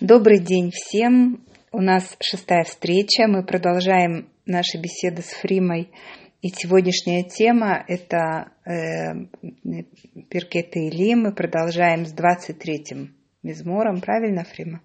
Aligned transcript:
Добрый 0.00 0.38
день 0.38 0.70
всем. 0.72 1.44
У 1.72 1.80
нас 1.80 2.16
шестая 2.20 2.62
встреча. 2.62 3.26
Мы 3.26 3.44
продолжаем 3.44 4.28
наши 4.46 4.78
беседы 4.78 5.22
с 5.22 5.30
Фримой. 5.40 5.90
И 6.40 6.50
сегодняшняя 6.50 7.24
тема– 7.24 7.84
это 7.88 8.52
э, 8.64 9.26
Перкет 10.30 10.76
Или. 10.76 11.14
Мы 11.14 11.34
продолжаем 11.34 12.06
с 12.06 12.14
23-м 12.14 13.12
мизмором. 13.42 14.00
Правильно, 14.00 14.44
Фрима? 14.44 14.82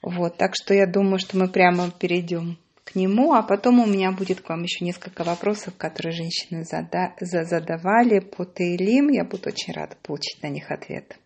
Вот, 0.00 0.38
так 0.38 0.54
что 0.54 0.72
я 0.72 0.86
думаю, 0.86 1.18
что 1.18 1.36
мы 1.36 1.48
прямо 1.48 1.90
перейдем 1.90 2.56
к 2.84 2.94
нему, 2.94 3.34
а 3.34 3.42
потом 3.42 3.80
у 3.80 3.86
меня 3.86 4.12
будет 4.12 4.40
к 4.40 4.48
вам 4.48 4.62
еще 4.62 4.82
несколько 4.82 5.24
вопросов, 5.24 5.74
которые 5.76 6.14
женщины 6.14 6.64
зада 6.64 7.12
задавали 7.20 8.20
по 8.20 8.46
Таилим. 8.46 9.08
Я 9.08 9.24
буду 9.24 9.50
очень 9.50 9.74
рада 9.74 9.94
получить 10.02 10.42
на 10.42 10.48
них 10.48 10.70
ответ. 10.70 11.18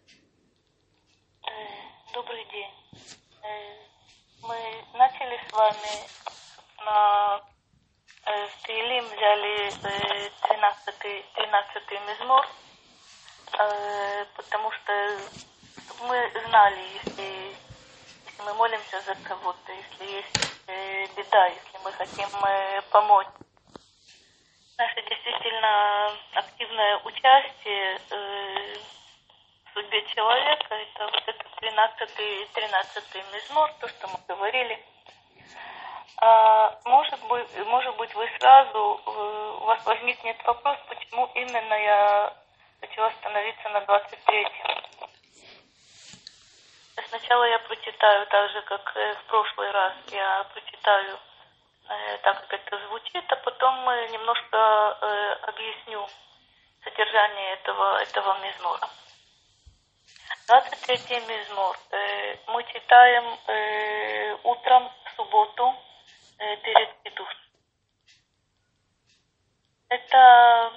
Вами 5.53 6.07
на 6.85 7.41
э, 8.27 8.49
Таилим 8.63 9.05
взяли 9.05 9.69
э, 9.69 10.31
13, 10.49 11.25
13 11.35 11.83
мизмор, 12.09 12.47
э, 13.59 14.25
потому 14.37 14.71
что 14.71 14.93
мы 16.07 16.31
знали, 16.47 16.81
если, 17.05 17.57
если 18.27 18.43
мы 18.43 18.55
молимся 18.55 19.01
за 19.01 19.15
кого-то, 19.17 19.73
если 19.73 20.17
есть 20.17 20.39
э, 20.67 21.07
беда, 21.17 21.47
если 21.47 21.79
мы 21.85 21.93
хотим 21.93 22.29
э, 22.45 22.83
помочь. 22.91 23.27
Наше 24.79 25.03
действительно 25.03 26.17
активное 26.35 26.99
участие 26.99 28.01
э, 28.11 28.77
в 29.67 29.75
судьбе 29.75 30.07
человека, 30.07 30.75
это 30.75 31.05
вот 31.05 31.23
этот 31.27 31.55
13 31.57 32.53
13 32.53 33.05
мизмор, 33.33 33.73
то, 33.81 33.89
что 33.89 34.09
мы 34.09 34.19
говорили– 34.29 34.83
может 36.85 37.19
быть, 37.29 37.67
может 37.67 37.97
быть, 37.97 38.15
вы 38.15 38.29
сразу, 38.39 39.01
э, 39.07 39.57
у 39.61 39.65
вас 39.65 39.85
возникнет 39.87 40.37
вопрос, 40.45 40.77
почему 40.87 41.31
именно 41.35 41.75
я 41.75 42.33
хочу 42.81 43.03
остановиться 43.03 43.69
на 43.71 43.79
23-м. 43.79 44.85
Сначала 47.09 47.45
я 47.45 47.59
прочитаю 47.61 48.27
так 48.27 48.51
же, 48.51 48.61
как 48.63 48.97
э, 48.97 49.15
в 49.15 49.25
прошлый 49.29 49.71
раз. 49.71 49.95
Я 50.09 50.45
прочитаю 50.53 51.19
э, 51.89 52.19
так, 52.19 52.41
как 52.41 52.53
это 52.53 52.87
звучит, 52.89 53.25
а 53.33 53.37
потом 53.37 53.75
немножко 54.13 54.91
объясню 55.49 56.07
содержание 56.85 57.55
этого, 57.55 58.03
этого 58.03 58.39
мизмора. 58.41 58.89
23-й 60.49 61.21
мизмор. 61.27 61.77
Мы 62.49 62.65
читаем 62.65 63.25
утром 64.45 64.91
в 65.05 65.17
субботу 65.17 65.75
перед 66.40 66.90
Кидуш. 67.04 67.30
Это 69.90 70.74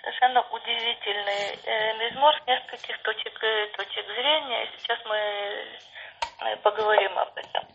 совершенно 0.00 0.40
удивительный 0.50 1.58
э, 1.64 1.94
мизмор 1.98 2.34
с 2.42 2.46
нескольких 2.46 3.02
точек, 3.02 3.42
э, 3.42 3.66
точек 3.76 4.06
зрения. 4.06 4.70
Сейчас 4.78 4.98
мы 5.04 5.16
э, 5.16 6.56
поговорим 6.62 7.18
об 7.18 7.36
этом. 7.36 7.66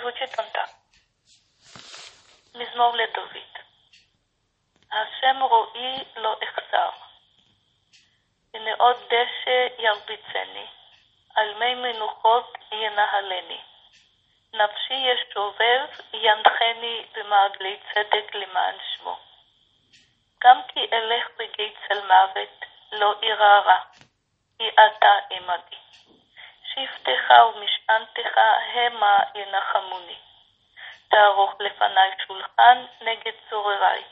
Звучит 0.00 0.30
он 0.38 0.46
так. 0.52 0.70
מזמור 2.54 2.96
לדוד. 2.96 3.36
השם 4.92 5.42
רואי 5.42 6.04
לא 6.16 6.36
אחסר, 6.44 6.90
ומאוד 8.54 8.96
דשא 9.06 9.66
ירביצני, 9.78 10.66
על 11.34 11.54
מי 11.54 11.74
מנוחות 11.74 12.58
ינהלני. 12.72 13.60
נפשי 14.57 14.93
ישובב, 14.93 15.85
ינחני 16.13 17.05
במעגלי 17.13 17.77
צדק 17.93 18.35
למען 18.35 18.75
שמו. 18.95 19.17
גם 20.43 20.61
כי 20.67 20.79
אלך 20.93 21.27
בגי 21.37 21.73
צל 21.87 22.01
מוות, 22.01 22.65
לא 22.91 23.15
אירא 23.21 23.59
רע, 23.59 23.79
כי 24.57 24.69
אתה 24.69 25.13
עמדי. 25.29 25.75
שבטך 26.73 27.33
ומשענתך 27.55 28.37
המה 28.73 29.19
ינחמוני. 29.35 30.17
תערוך 31.09 31.55
לפניי 31.59 32.11
שולחן 32.27 32.85
נגד 33.01 33.33
צורריי. 33.49 34.03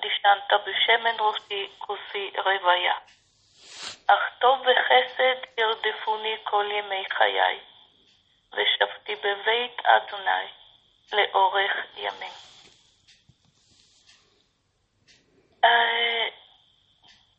דשנת 0.00 0.52
בשמן 0.66 1.16
ראשי 1.20 1.70
כוסי 1.78 2.30
רוויה. 2.44 2.94
אך 4.08 4.30
טוב 4.38 4.60
וחסד 4.60 5.58
ירדפוני 5.58 6.36
כל 6.44 6.66
ימי 6.70 7.04
חיי. 7.10 7.60
ושבתי 8.53 9.15
בבית 9.15 9.81
אדוני 9.85 10.47
לאורך 11.13 11.71
ימים. 11.97 12.31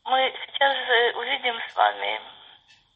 Мы 0.06 0.34
сейчас 0.42 0.76
увидим 1.14 1.56
с 1.68 1.74
вами 1.76 2.20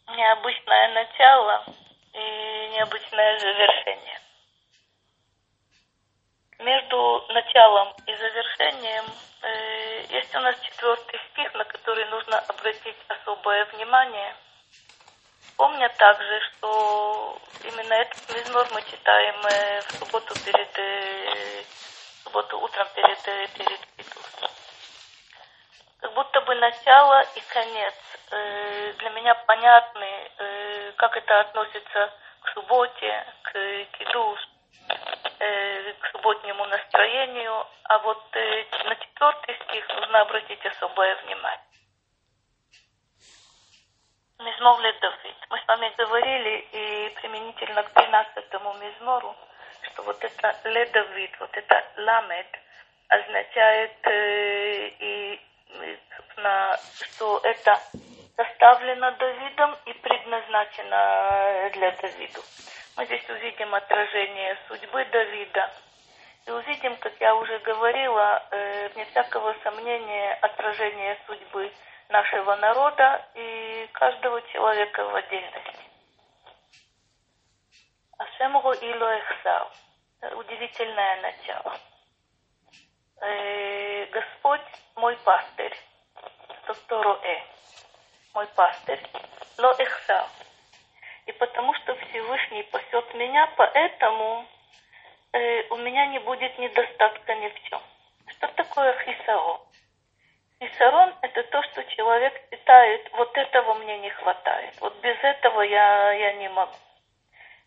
необычное 0.08 0.88
начало 0.88 1.64
и 2.12 2.68
необычное 2.74 3.38
завершение. 3.38 4.20
Между 6.58 7.24
началом 7.28 7.94
и 8.06 8.14
завершением 8.14 9.04
э, 9.42 10.04
есть 10.10 10.34
у 10.34 10.40
нас 10.40 10.56
четвертый 10.60 11.20
стих, 11.30 11.54
на 11.54 11.64
который 11.64 12.04
нужно 12.06 12.38
обратить 12.40 12.96
особое 13.08 13.64
внимание – 13.66 14.44
Помня 15.57 15.87
также, 15.97 16.41
что 16.41 17.37
именно 17.63 17.93
этот 17.93 18.35
мизмор 18.35 18.67
мы 18.73 18.81
читаем 18.81 19.35
э, 19.45 19.81
в 19.81 19.91
субботу 19.93 20.33
перед 20.43 20.77
э, 20.77 21.63
в 21.63 22.23
субботу 22.23 22.59
утром 22.59 22.87
перед 22.93 23.27
э, 23.27 23.47
перед 23.55 23.79
Петусом. 23.95 24.49
Как 26.01 26.13
будто 26.13 26.41
бы 26.41 26.55
начало 26.55 27.21
и 27.35 27.39
конец 27.53 27.93
для 28.31 29.09
меня 29.11 29.33
понятны, 29.35 30.31
как 30.97 31.15
это 31.15 31.39
относится 31.41 32.11
к 32.41 32.49
субботе, 32.53 33.25
к 33.43 33.51
кидуш, 33.97 34.39
к 35.39 36.11
субботнему 36.11 36.65
настроению, 36.65 37.65
а 37.83 37.99
вот 37.99 38.23
на 38.33 38.95
четвертый 38.95 39.55
стих 39.63 39.87
нужно 39.89 40.21
обратить 40.21 40.65
особое 40.65 41.15
внимание. 41.23 41.74
Мизмор 44.45 44.79
Давид. 44.79 45.35
Мы 45.49 45.57
с 45.57 45.67
вами 45.67 45.91
говорили 45.97 46.67
и 46.71 47.09
применительно 47.15 47.81
к 47.81 47.91
13-му 47.93 48.73
мизмору, 48.75 49.35
что 49.81 50.03
вот 50.03 50.23
это 50.23 50.55
Ле 50.65 50.85
Давид, 50.85 51.31
вот 51.39 51.49
это 51.57 51.83
Ламед, 51.97 52.45
означает 53.07 53.91
э, 54.03 54.87
и, 54.99 55.41
собственно, 56.15 56.77
что 57.09 57.39
это 57.43 57.79
составлено 58.35 59.11
Давидом 59.13 59.75
и 59.85 59.93
предназначено 59.93 61.71
для 61.73 61.91
Давиду. 61.93 62.41
Мы 62.97 63.05
здесь 63.05 63.27
увидим 63.27 63.73
отражение 63.73 64.59
судьбы 64.67 65.05
Давида. 65.05 65.71
И 66.45 66.51
увидим, 66.51 66.95
как 66.97 67.13
я 67.19 67.33
уже 67.33 67.57
говорила, 67.59 68.43
э, 68.51 68.89
вне 68.89 69.05
всякого 69.05 69.55
сомнения, 69.63 70.37
отражение 70.39 71.17
судьбы 71.25 71.71
нашего 72.09 72.55
народа 72.55 73.25
и 73.35 73.89
каждого 73.93 74.41
человека 74.53 75.03
в 75.05 75.15
отдельности. 75.15 75.85
Ашемру 78.17 78.71
Ило 78.73 79.17
Эхсар. 79.17 79.67
Удивительное 80.35 81.21
начало. 81.21 81.77
Э, 83.21 84.05
Господь 84.07 84.61
мой 84.95 85.17
пастырь, 85.17 85.75
Сотторо 86.65 87.19
Э, 87.23 87.41
мой 88.33 88.47
пастырь, 88.47 89.01
Ло 89.57 89.73
Эхсар. 89.77 90.25
И 91.25 91.31
потому 91.33 91.73
что 91.75 91.95
Всевышний 91.95 92.63
пасет 92.63 93.13
меня, 93.15 93.51
поэтому 93.57 94.45
э, 95.33 95.67
у 95.69 95.77
меня 95.77 96.05
не 96.07 96.19
будет 96.19 96.57
недостатка 96.59 97.35
ни 97.35 97.49
в 97.49 97.63
чем. 97.63 97.81
Что 98.27 98.47
такое 98.49 98.93
хисаро? 100.59 100.69
Хисарон– 100.69 101.13
это 101.21 101.43
то, 101.43 101.63
что 101.63 101.83
человек 101.83 102.49
питает, 102.49 103.09
вот 103.13 103.35
этого 103.37 103.73
мне 103.75 103.97
не 103.99 104.09
хватает, 104.09 104.73
вот 104.81 104.95
без 105.01 105.17
этого 105.23 105.61
я, 105.61 106.11
я 106.13 106.33
не 106.33 106.49
могу. 106.49 106.75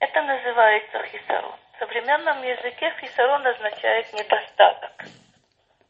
Это 0.00 0.22
называется 0.22 1.02
хисарон. 1.04 1.54
В 1.74 1.78
современном 1.78 2.42
языке 2.42 2.92
хисарон 3.00 3.46
означает 3.46 4.12
недостаток. 4.12 5.04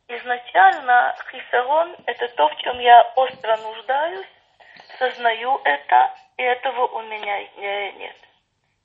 Изначально 0.08 1.14
хисарон– 1.30 1.96
это 2.06 2.28
то, 2.28 2.48
в 2.48 2.56
чем 2.56 2.78
я 2.78 3.02
остро 3.16 3.56
нуждаюсь, 3.58 4.26
сознаю 4.98 5.60
это, 5.64 6.14
и 6.36 6.42
этого 6.42 6.86
у 6.86 7.02
меня 7.02 7.40
нет. 7.92 8.16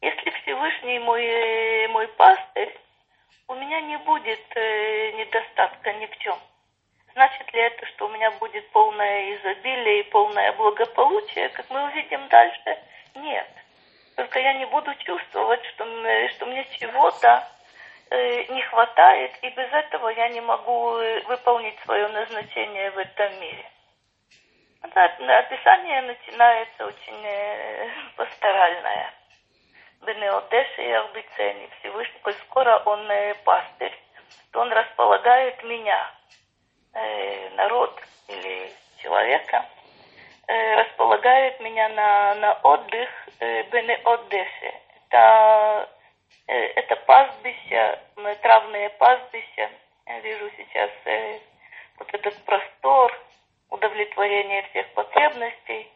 Если 0.02 0.30
Всевышний 0.42 1.00
мой, 1.00 1.88
мой 1.88 2.08
пастырь, 2.10 2.78
у 3.48 3.56
меня 3.56 3.80
не 3.82 3.98
будет 3.98 4.42
э, 4.56 5.12
недостатка 5.14 5.94
ни 5.94 6.06
в 6.08 6.18
чем– 6.18 6.38
Значит 7.14 7.54
ли 7.54 7.60
это, 7.60 7.86
что 7.88 8.08
у 8.08 8.10
меня 8.10 8.32
будет 8.32 8.68
полное 8.72 9.36
изобилие 9.36 10.00
и 10.00 10.10
полное 10.10 10.52
благополучие, 10.54 11.50
как 11.50 11.70
мы 11.70 11.84
увидим 11.86 12.28
дальше? 12.28 12.78
Нет. 13.16 13.48
только 14.16 14.40
я 14.40 14.54
не 14.54 14.66
буду 14.66 14.94
чувствовать, 14.96 15.64
что, 15.66 15.86
что 16.30 16.46
мне 16.48 16.66
чего-то 16.80 17.48
э, 18.10 18.44
не 18.54 18.62
хватает, 18.64 19.32
и 19.44 19.50
без 19.50 19.72
этого 19.72 20.10
я 20.10 20.30
не 20.30 20.42
могу 20.42 20.98
э, 20.98 21.22
выполнить 21.22 21.80
свое 21.82 22.08
назначение 22.08 22.90
в 22.92 22.98
этом 22.98 23.40
мире. 23.40 23.70
Это 24.82 25.06
описание 25.38 26.02
начинается 26.02 26.86
очень 26.86 27.26
э, 27.26 27.90
пасторальное. 28.18 29.14
Бенеодеше 30.02 30.82
и. 30.82 31.70
Всевышний, 31.80 32.20
коль 32.24 32.34
скоро 32.34 32.80
он 32.86 33.10
э, 33.10 33.36
пастырь, 33.46 33.98
то 34.52 34.62
он 34.62 34.72
располагает 34.72 35.64
меня, 35.64 36.12
э, 36.94 37.50
народ 37.56 38.00
или 38.28 38.72
человека, 38.98 39.66
э, 40.48 40.76
располагает 40.76 41.60
меня 41.60 41.90
на, 41.90 42.36
на 42.36 42.54
отдых 42.64 43.10
э, 43.40 43.64
Бенеодеше. 43.64 44.74
Это, 45.08 45.90
э, 46.48 46.54
это 46.54 46.96
пастбище, 46.96 48.00
травные 48.42 48.90
пастбища. 48.92 49.70
Я 50.06 50.20
вижу 50.20 50.50
сейчас 50.58 50.90
э, 51.06 51.40
вот 51.98 52.14
этот 52.14 52.36
простор, 52.46 53.12
удовлетворение 53.70 54.64
всех 54.70 54.88
потребностей. 54.94 55.92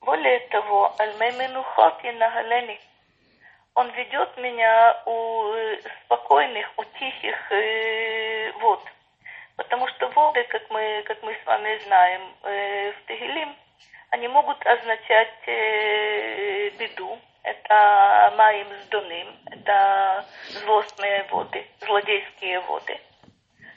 Более 0.00 0.40
того, 0.48 0.94
аль-мейменухот 0.98 2.04
и 2.04 2.10
нагалени– 2.12 2.80
он 3.74 3.90
ведет 3.92 4.36
меня 4.36 5.02
у 5.06 5.54
спокойных, 6.04 6.70
у 6.76 6.84
тихих 6.84 7.52
э, 7.52 8.52
вод. 8.60 8.80
Потому 9.62 9.88
что 9.88 10.08
воды, 10.08 10.44
как 10.44 10.62
мы, 10.70 11.02
как 11.06 11.22
мы 11.22 11.34
с 11.34 11.46
вами 11.46 11.78
знаем, 11.84 12.22
э, 12.42 12.92
в 12.92 13.06
Тегелим, 13.06 13.54
они 14.10 14.28
могут 14.28 14.64
означать 14.66 15.34
э, 15.46 16.70
беду. 16.78 17.18
Это 17.44 18.32
маим 18.36 18.68
с 18.80 18.86
доным, 18.86 19.36
это 19.50 20.24
злостные 20.48 21.24
воды, 21.30 21.66
злодейские 21.80 22.60
воды. 22.60 23.00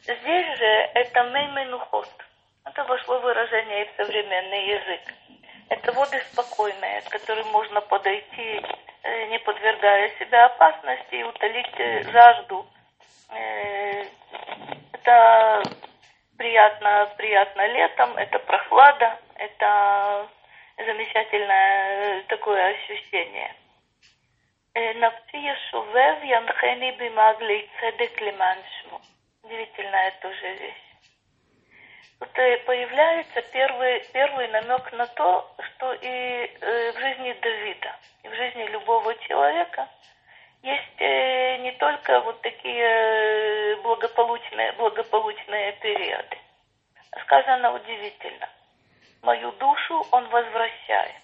Здесь 0.04 0.58
же 0.58 0.66
это 0.94 1.24
мейменухот. 1.24 2.10
Это 2.66 2.84
вошло 2.84 3.20
выражение 3.20 3.86
в 3.86 3.96
современный 3.96 4.68
язык. 4.68 5.02
Это 5.70 5.92
воды 5.94 6.22
спокойные, 6.32 7.02
к 7.02 7.10
которым 7.10 7.48
можно 7.48 7.82
подойти 7.82 8.62
Э, 9.08 9.28
не 9.28 9.38
подвергая 9.38 10.10
себя 10.18 10.46
опасности 10.46 11.14
и 11.14 11.24
утолить 11.24 11.78
э, 11.78 12.12
жажду. 12.12 12.66
Э, 15.06 15.62
это 15.62 15.64
приятно, 16.38 17.14
приятно 17.18 17.68
летом, 17.68 18.18
это 18.18 18.40
прохлада, 18.40 19.20
это 19.36 20.28
замечательное 20.78 22.24
такое 22.24 22.74
ощущение. 22.74 23.56
Навти 24.74 25.54
Шувев 25.70 26.24
Янхени 26.24 26.92
Бимагли 26.98 27.70
Цедек 27.80 28.20
Лиман 28.20 28.58
Удивительная 29.44 30.12
тоже 30.22 30.54
вещь. 30.56 30.74
Тут 32.20 32.32
появляется 32.66 33.42
первый, 33.54 34.04
первый 34.12 34.48
намек 34.48 34.92
на 34.94 35.06
то, 35.06 35.56
что 35.60 35.94
и 35.94 36.52
в 36.60 37.00
жизни 37.00 37.34
Давида– 37.42 37.96
и 38.26 38.28
в 38.28 38.34
жизни 38.34 38.64
любого 38.72 39.16
человека 39.28 39.88
есть 40.66 41.00
э, 41.00 41.58
не 41.58 41.72
только 41.74 42.22
вот 42.22 42.42
такие 42.42 42.84
э, 42.84 43.76
благополучные, 43.84 44.72
благополучные 44.74 45.74
периоды. 45.74 46.38
Сказано 47.22 47.74
удивительно. 47.74 48.50
Мою 49.22 49.52
душу 49.54 50.06
он 50.12 50.28
возвращает. 50.30 51.22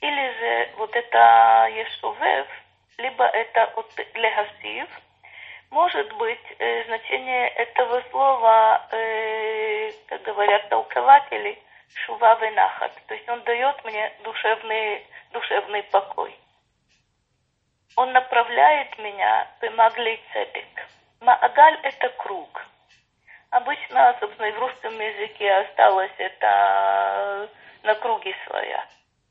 Или 0.00 0.32
же 0.38 0.70
вот 0.76 0.94
это 0.94 1.68
Ешувев, 1.72 2.46
либо 2.98 3.24
это 3.24 3.64
от 3.74 3.90
Легасив, 4.14 4.88
может 5.70 6.12
быть, 6.18 6.46
э, 6.58 6.84
значение 6.84 7.48
этого 7.48 8.02
слова, 8.10 8.86
э, 8.92 9.92
как 10.08 10.22
говорят 10.22 10.68
толкователи, 10.68 11.58
шува 12.04 12.34
венахат. 12.34 12.92
То 13.06 13.14
есть 13.14 13.26
он 13.30 13.40
дает 13.44 13.82
мне 13.84 14.12
душевный 14.22 15.06
душевный 15.32 15.82
покой. 15.84 16.36
Он 17.96 18.12
направляет 18.12 18.98
меня 18.98 19.48
в 19.60 19.70
Маглей 19.70 20.20
Цедек. 20.32 20.88
Маагаль– 21.20 21.78
это 21.82 22.08
круг. 22.10 22.62
Обычно, 23.50 24.16
собственно, 24.18 24.46
и 24.46 24.52
в 24.52 24.58
русском 24.58 24.98
языке 24.98 25.52
осталось 25.52 26.12
это 26.16 27.50
на 27.82 27.94
круге 27.96 28.34
своя. 28.46 28.86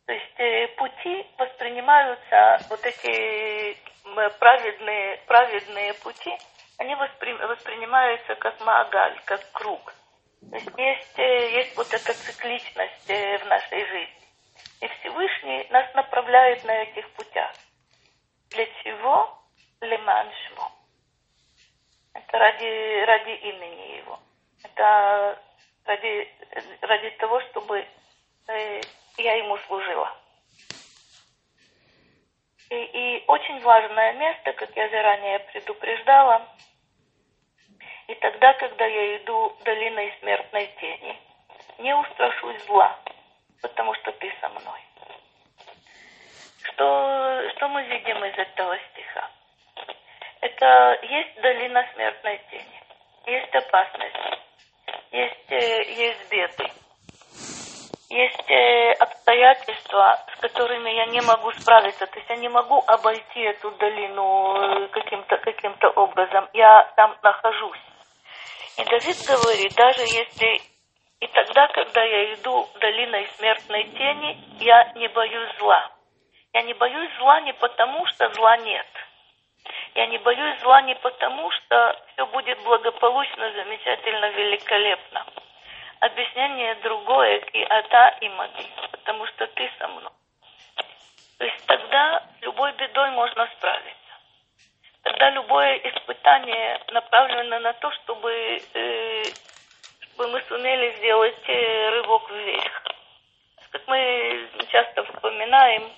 То 0.05 0.13
есть 0.13 0.39
э, 0.39 0.67
пути 0.77 1.25
воспринимаются, 1.37 2.59
вот 2.69 2.85
эти 2.85 3.77
праведные, 4.39 5.17
праведные 5.25 5.93
пути, 5.95 6.37
они 6.77 6.95
воспри, 6.95 7.33
воспринимаются 7.33 8.35
как 8.35 8.59
маагаль, 8.61 9.19
как 9.25 9.51
круг. 9.53 9.93
То 10.49 10.55
есть 10.55 10.77
есть, 10.77 11.19
э, 11.19 11.51
есть 11.51 11.77
вот 11.77 11.87
эта 11.93 12.13
цикличность 12.13 13.09
э, 13.09 13.37
в 13.37 13.45
нашей 13.45 13.85
жизни. 13.85 14.27
И 14.81 14.87
Всевышний 14.87 15.67
нас 15.69 15.93
направляет 15.93 16.63
на 16.65 16.83
этих 16.83 17.09
путях. 17.11 17.51
Для 18.51 18.65
чего? 18.83 19.37
Леманшмо. 19.79 20.71
Это 22.13 22.37
ради, 22.37 23.05
ради 23.05 23.31
имени 23.31 23.97
его. 23.97 24.19
Это 24.63 25.41
ради, 25.85 26.29
ради 26.81 27.09
того, 27.11 27.39
чтобы 27.49 27.85
э, 28.47 28.81
я 29.17 29.35
ему 29.35 29.57
служила. 29.67 30.15
И, 32.69 32.75
и 32.75 33.23
очень 33.27 33.59
важное 33.61 34.13
место, 34.13 34.53
как 34.53 34.75
я 34.75 34.89
заранее 34.89 35.39
предупреждала, 35.39 36.47
и 38.07 38.15
тогда, 38.15 38.53
когда 38.53 38.85
я 38.85 39.17
иду 39.17 39.55
долиной 39.63 40.13
смертной 40.19 40.67
тени, 40.79 41.17
не 41.79 41.95
устрашусь 41.95 42.63
зла, 42.65 42.99
потому 43.61 43.93
что 43.95 44.11
ты 44.11 44.31
со 44.41 44.49
мной. 44.49 44.79
Что, 46.81 47.49
что 47.51 47.67
мы 47.67 47.83
видим 47.83 48.25
из 48.25 48.35
этого 48.35 48.75
стиха? 48.89 49.29
Это 50.41 50.97
есть 51.03 51.39
долина 51.39 51.85
смертной 51.93 52.41
тени, 52.49 52.81
есть 53.27 53.53
опасность, 53.53 54.15
есть, 55.11 55.51
э, 55.51 55.83
есть 55.91 56.31
беды, 56.31 56.71
есть 58.09 58.49
э, 58.49 58.93
обстоятельства, 58.93 60.25
с 60.35 60.39
которыми 60.41 60.89
я 60.89 61.05
не 61.05 61.21
могу 61.21 61.51
справиться. 61.51 62.07
То 62.07 62.17
есть 62.17 62.29
я 62.31 62.37
не 62.37 62.49
могу 62.49 62.83
обойти 62.87 63.41
эту 63.41 63.69
долину 63.77 64.55
э, 64.55 64.87
каким-то 64.87 65.37
каким 65.37 65.77
образом. 65.97 66.49
Я 66.53 66.91
там 66.95 67.15
нахожусь. 67.21 67.85
И 68.79 68.83
Давид 68.85 69.17
говорит, 69.27 69.75
даже 69.75 70.01
если 70.01 70.61
и 71.19 71.27
тогда, 71.27 71.67
когда 71.67 72.03
я 72.03 72.33
иду 72.33 72.67
долиной 72.79 73.27
смертной 73.37 73.83
тени, 73.83 74.43
я 74.57 74.91
не 74.95 75.07
боюсь 75.09 75.59
зла. 75.59 76.00
Я 76.53 76.63
не 76.63 76.73
боюсь 76.73 77.09
зла 77.17 77.39
не 77.41 77.53
потому, 77.53 78.05
что 78.07 78.29
зла 78.33 78.57
нет. 78.57 78.87
Я 79.95 80.07
не 80.07 80.17
боюсь 80.17 80.59
зла 80.59 80.81
не 80.81 80.95
потому, 80.95 81.49
что 81.51 82.05
все 82.13 82.25
будет 82.27 82.61
благополучно, 82.63 83.51
замечательно, 83.51 84.29
великолепно. 84.31 85.25
Объяснение 86.01 86.75
другое, 86.75 87.37
и 87.37 87.63
ата, 87.63 88.17
и 88.21 88.29
маги, 88.29 88.67
потому 88.91 89.25
что 89.27 89.47
ты 89.47 89.71
со 89.77 89.87
мной. 89.87 90.11
То 91.37 91.45
есть 91.45 91.65
тогда 91.67 92.23
любой 92.41 92.71
бедой 92.73 93.11
можно 93.11 93.47
справиться. 93.57 93.97
Тогда 95.03 95.29
любое 95.31 95.77
испытание 95.77 96.81
направлено 96.89 97.59
на 97.59 97.73
то, 97.73 97.91
чтобы 97.91 98.61
э, 98.73 99.23
бы 100.17 100.27
мы 100.27 100.41
сумели 100.47 100.95
сделать 100.97 101.43
э, 101.47 101.89
рывок 101.91 102.29
вверх. 102.29 102.83
Как 103.71 103.87
мы 103.87 104.49
часто 104.69 105.03
вспоминаем, 105.05 105.91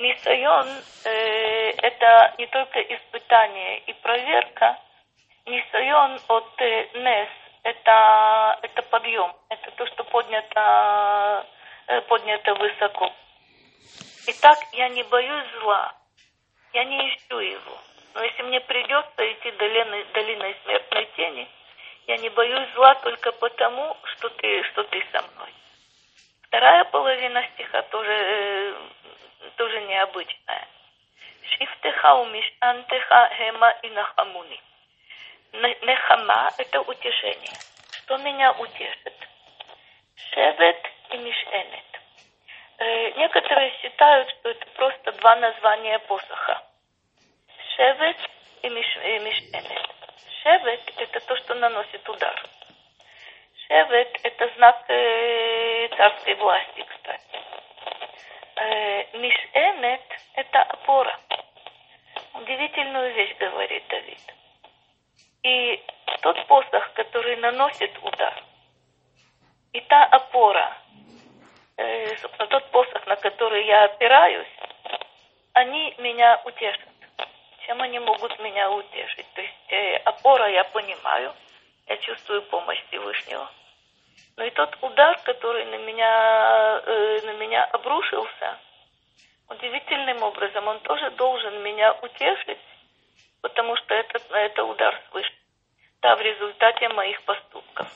Нисайон 0.00 0.66
э,– 1.04 1.70
это 1.82 2.34
не 2.38 2.46
только 2.46 2.80
испытание 2.80 3.80
и 3.80 3.92
проверка, 3.92 4.78
Нисайон 5.46 6.18
от 6.28 6.60
э, 6.60 6.88
Нес– 6.94 7.28
это, 7.62 8.58
это 8.62 8.82
подъем, 8.82 9.32
это 9.50 9.70
то, 9.72 9.86
что 9.86 10.04
поднято, 10.04 11.46
э, 11.86 12.00
поднято 12.02 12.54
высоко. 12.54 13.12
Итак, 14.26 14.58
я 14.72 14.88
не 14.88 15.02
боюсь 15.04 15.46
зла, 15.60 15.94
я 16.72 16.84
не 16.84 16.98
ищу 17.08 17.38
его. 17.38 17.78
Но 18.14 18.22
если 18.24 18.42
мне 18.42 18.60
придется 18.60 19.32
идти 19.32 19.50
долиной, 19.52 20.04
долиной 20.12 20.56
смертной 20.64 21.06
тени– 21.16 21.48
я 22.10 22.16
не 22.16 22.28
боюсь 22.30 22.68
зла 22.74 22.96
только 22.96 23.30
потому, 23.30 23.96
что 24.04 24.28
ты, 24.30 24.64
что 24.64 24.82
ты 24.82 25.00
со 25.12 25.22
мной. 25.22 25.54
Вторая 26.50 26.82
половина 26.86 27.46
стиха 27.54 27.80
тоже, 27.82 28.10
э, 28.10 28.74
тоже 29.56 29.80
необычная. 29.82 30.66
Шифтеха 31.44 32.14
умишантеха 32.16 33.30
хема 33.36 33.70
и 33.84 33.90
нахамуни. 33.90 34.60
Нехама– 35.52 36.50
это 36.58 36.80
утешение. 36.80 37.54
Что 37.92 38.16
меня 38.16 38.50
утешит? 38.50 39.14
Шевет 40.16 40.90
и 41.10 41.18
мишенет. 41.18 42.00
Э, 42.78 43.12
некоторые 43.12 43.72
считают, 43.80 44.28
что 44.30 44.48
это 44.48 44.66
просто 44.74 45.12
два 45.12 45.36
названия 45.36 46.00
посоха. 46.00 46.64
Шевет 47.76 48.16
и, 48.62 48.68
миш, 48.70 48.96
и 48.96 49.18
мишенет. 49.20 49.88
Шевет– 50.42 50.80
это 50.96 51.20
то, 51.20 51.36
что 51.36 51.54
наносит 51.54 52.08
удар. 52.08 52.42
Шевет– 53.70 54.18
это 54.24 54.50
знак 54.56 54.84
э, 54.88 55.88
царской 55.96 56.34
власти, 56.34 56.84
кстати. 56.88 57.38
Э, 58.56 59.16
мишенет– 59.16 60.00
это 60.34 60.62
опора. 60.62 61.16
Удивительную 62.34 63.14
вещь 63.14 63.36
говорит 63.38 63.86
Давид. 63.86 64.18
И 65.44 65.84
тот 66.20 66.46
посох, 66.48 66.92
который 66.94 67.36
наносит 67.36 67.96
удар, 68.02 68.42
и 69.72 69.80
та 69.82 70.04
опора, 70.06 70.76
э, 71.76 72.16
собственно, 72.16 72.48
тот 72.48 72.68
посох, 72.72 73.06
на 73.06 73.14
который 73.14 73.66
я 73.66 73.84
опираюсь, 73.84 74.48
они 75.52 75.94
меня 75.98 76.42
утешат. 76.44 76.88
Чем 77.66 77.80
они 77.82 78.00
могут 78.00 78.36
меня 78.40 78.68
утешить? 78.68 79.32
То 79.34 79.42
есть 79.42 79.72
э, 79.72 79.96
опора 79.98 80.48
я 80.48 80.64
понимаю, 80.64 81.32
я 81.86 81.96
чувствую 81.98 82.42
помощь 82.42 82.82
Всевышнего. 82.88 83.48
Но 84.36 84.44
и 84.44 84.50
тот 84.50 84.76
удар, 84.80 85.18
который 85.24 85.64
на 85.66 85.78
меня, 85.78 86.82
э, 86.86 87.20
на 87.24 87.32
меня 87.34 87.64
обрушился, 87.64 88.58
удивительным 89.48 90.22
образом, 90.22 90.66
он 90.68 90.80
тоже 90.80 91.10
должен 91.10 91.62
меня 91.62 91.92
утешить, 92.00 92.58
потому 93.42 93.76
что 93.76 93.94
это, 93.94 94.20
это 94.36 94.64
удар 94.64 94.98
свыше. 95.10 95.32
Да, 96.02 96.16
в 96.16 96.22
результате 96.22 96.88
моих 96.88 97.22
поступков. 97.24 97.88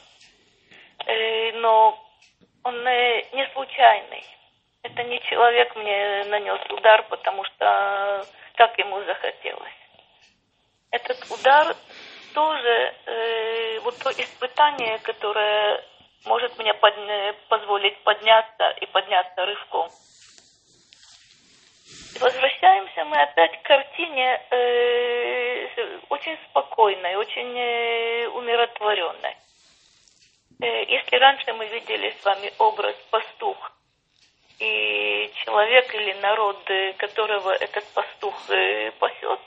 Э, 1.07 1.53
но 1.53 1.99
он 2.65 2.87
э, 2.87 3.25
не 3.33 3.49
случайный. 3.53 4.25
Это 4.83 5.03
не 5.05 5.19
человек 5.21 5.75
мне 5.77 6.25
нанес 6.25 6.61
удар, 6.69 7.03
потому 7.09 7.45
что 7.45 8.27
так 8.57 8.79
ему 8.79 9.03
захотелось. 9.05 9.73
Этот 10.91 11.31
удар 11.31 11.75
тоже 12.35 12.95
э, 13.07 13.79
вот 13.81 13.99
то 13.99 14.11
испытание, 14.11 14.99
которое 14.99 15.83
может 16.25 16.59
мне 16.59 16.75
под, 16.75 16.95
позволить 17.49 17.99
подняться 18.03 18.71
и 18.81 18.87
подняться 18.87 19.45
рывком. 19.45 19.91
Возвращаемся 22.21 23.05
мы 23.05 23.17
опять 23.21 23.61
к 23.61 23.67
картине 23.67 24.41
э, 24.51 25.99
очень 26.09 26.39
спокойной, 26.49 27.17
очень 27.17 27.59
э, 27.59 28.29
умиротворенной. 28.29 29.37
Э, 30.63 30.85
если 30.85 31.17
раньше 31.17 31.53
мы 31.53 31.67
видели 31.67 32.15
с 32.21 32.25
вами 32.25 32.53
образ 32.59 32.95
пастух 33.11 33.73
и 34.61 35.31
человек 35.45 35.93
или 35.95 36.13
народ, 36.21 36.59
э, 36.71 36.93
которого 36.95 37.51
этот 37.53 37.85
пастух 37.93 38.35
э, 38.51 38.93
пасет, 38.93 39.41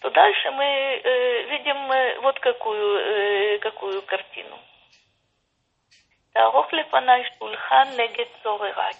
то 0.00 0.10
дальше 0.10 0.50
мы 0.52 0.64
э, 0.64 1.42
видим 1.50 1.92
э, 1.92 2.18
вот 2.20 2.38
какую, 2.40 2.98
э, 2.98 3.58
какую 3.58 4.00
картину. 4.02 4.58
תערוך 6.33 6.73
לפניי 6.73 7.23
שולחן 7.39 7.87
נגד 7.97 8.25
צורריי 8.43 8.93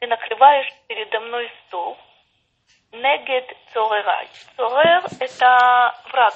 ты 0.00 0.06
накрываешь 0.06 0.68
передо 0.88 1.20
мной 1.20 1.50
стол. 1.66 1.96
Негет 2.92 3.56
цорерай. 3.72 4.28
Цорер – 4.56 5.20
это 5.20 5.94
враг. 6.10 6.34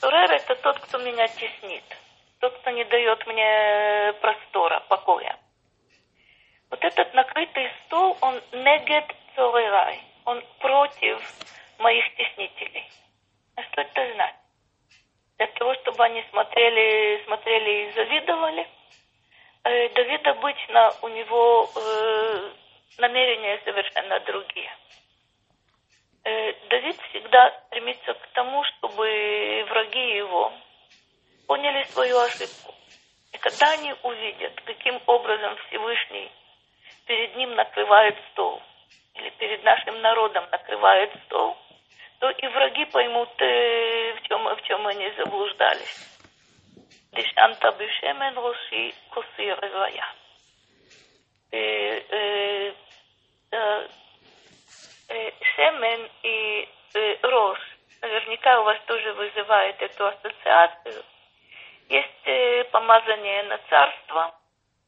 Цорер – 0.00 0.32
это 0.32 0.54
тот, 0.56 0.78
кто 0.80 0.98
меня 0.98 1.28
теснит. 1.28 1.84
Тот, 2.40 2.56
кто 2.58 2.70
не 2.70 2.84
дает 2.84 3.26
мне 3.26 4.12
простора, 4.20 4.80
покоя. 4.88 5.38
Вот 6.70 6.84
этот 6.84 7.14
накрытый 7.14 7.70
стол, 7.86 8.16
он 8.20 8.34
негет 8.52 9.06
цорерай. 9.34 10.00
Он 10.24 10.44
против 10.58 11.18
моих 11.78 12.04
теснителей. 12.16 12.90
А 13.56 13.62
что 13.62 13.80
это 13.80 14.12
значит? 14.14 14.36
Для 15.37 15.47
того, 15.47 15.73
чтобы 15.75 16.03
они 16.03 16.23
смотрели, 16.29 17.23
смотрели 17.25 17.89
и 17.89 17.91
завидовали– 17.93 18.67
Э, 19.65 19.89
Давид 19.89 20.27
обычно 20.27 20.93
у 21.01 21.07
него 21.07 21.69
э, 21.73 22.51
намерения 22.97 23.61
совершенно 23.63 24.19
другие. 24.21 24.69
Э, 26.25 26.53
Давид 26.69 26.97
всегда 27.09 27.49
стремится 27.67 28.13
к 28.13 28.27
тому, 28.33 28.61
чтобы 28.65 29.65
враги 29.69 30.17
его 30.17 30.51
поняли 31.47 31.83
свою 31.85 32.19
ошибку. 32.19 32.75
И 33.31 33.37
когда 33.37 33.71
они 33.71 33.95
увидят, 34.03 34.53
каким 34.65 34.99
образом 35.05 35.55
Всевышний 35.67 36.29
перед 37.05 37.33
ним 37.37 37.55
накрывает 37.55 38.17
стол, 38.31 38.61
или 39.13 39.29
перед 39.29 39.63
нашим 39.63 40.01
народом 40.01 40.45
накрывает 40.51 41.09
стол, 41.25 41.57
то 42.22 42.30
и 42.30 42.46
враги 42.48 42.84
поймут, 42.86 43.30
в 43.38 44.20
чем, 44.22 44.44
в 44.56 44.62
чем 44.62 44.86
они 44.86 45.10
заблуждались. 45.16 46.14
דשנת 47.12 47.64
בשמן 47.64 48.34
ראשי 48.36 48.92
כוסי 49.08 49.52
רוויה. 49.52 50.06
Шемен 55.54 56.10
и 56.22 56.68
рожь 57.22 57.68
наверняка 58.02 58.60
у 58.60 58.64
вас 58.64 58.78
тоже 58.86 59.12
вызывает 59.14 59.80
эту 59.80 60.06
ассоциацию. 60.06 61.02
Есть 61.88 62.70
помазание 62.70 63.42
на 63.44 63.58
царство. 63.70 64.34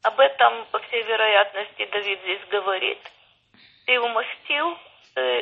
Об 0.02 0.20
этом, 0.20 0.66
по 0.66 0.78
всей 0.80 1.02
вероятности, 1.02 1.86
Давид 1.86 2.20
здесь 2.20 2.44
говорит. 2.50 2.98
Ты 3.86 3.98
умастил 3.98 4.78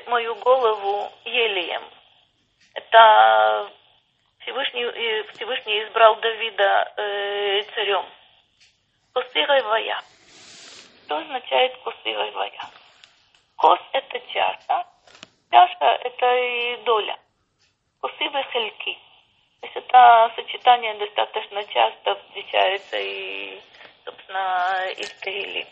мою 0.07 0.35
голову 0.35 1.11
елеем. 1.25 1.83
Это 2.73 3.71
Всевышний, 4.39 4.85
Всевышний 5.33 5.83
избрал 5.83 6.15
Давида 6.17 6.93
э, 6.97 7.63
царем. 7.75 8.05
Косырой 9.13 9.61
вая. 9.63 10.01
Что 11.05 11.17
означает 11.17 11.77
косырой 11.83 12.31
вая? 12.31 12.69
Кос– 13.55 13.79
это 13.93 14.19
чаша. 14.31 14.85
Чаша– 15.51 15.99
это 16.03 16.35
и 16.35 16.77
доля. 16.83 17.17
Косыры 18.01 18.43
хельки. 18.51 18.97
То 19.61 19.67
есть 19.67 19.77
это 19.77 20.31
сочетание 20.35 20.95
достаточно 20.95 21.63
часто 21.65 22.15
встречается 22.15 22.97
и, 22.99 23.61
собственно, 24.03 24.89
и 24.97 25.03
в. 25.03 25.67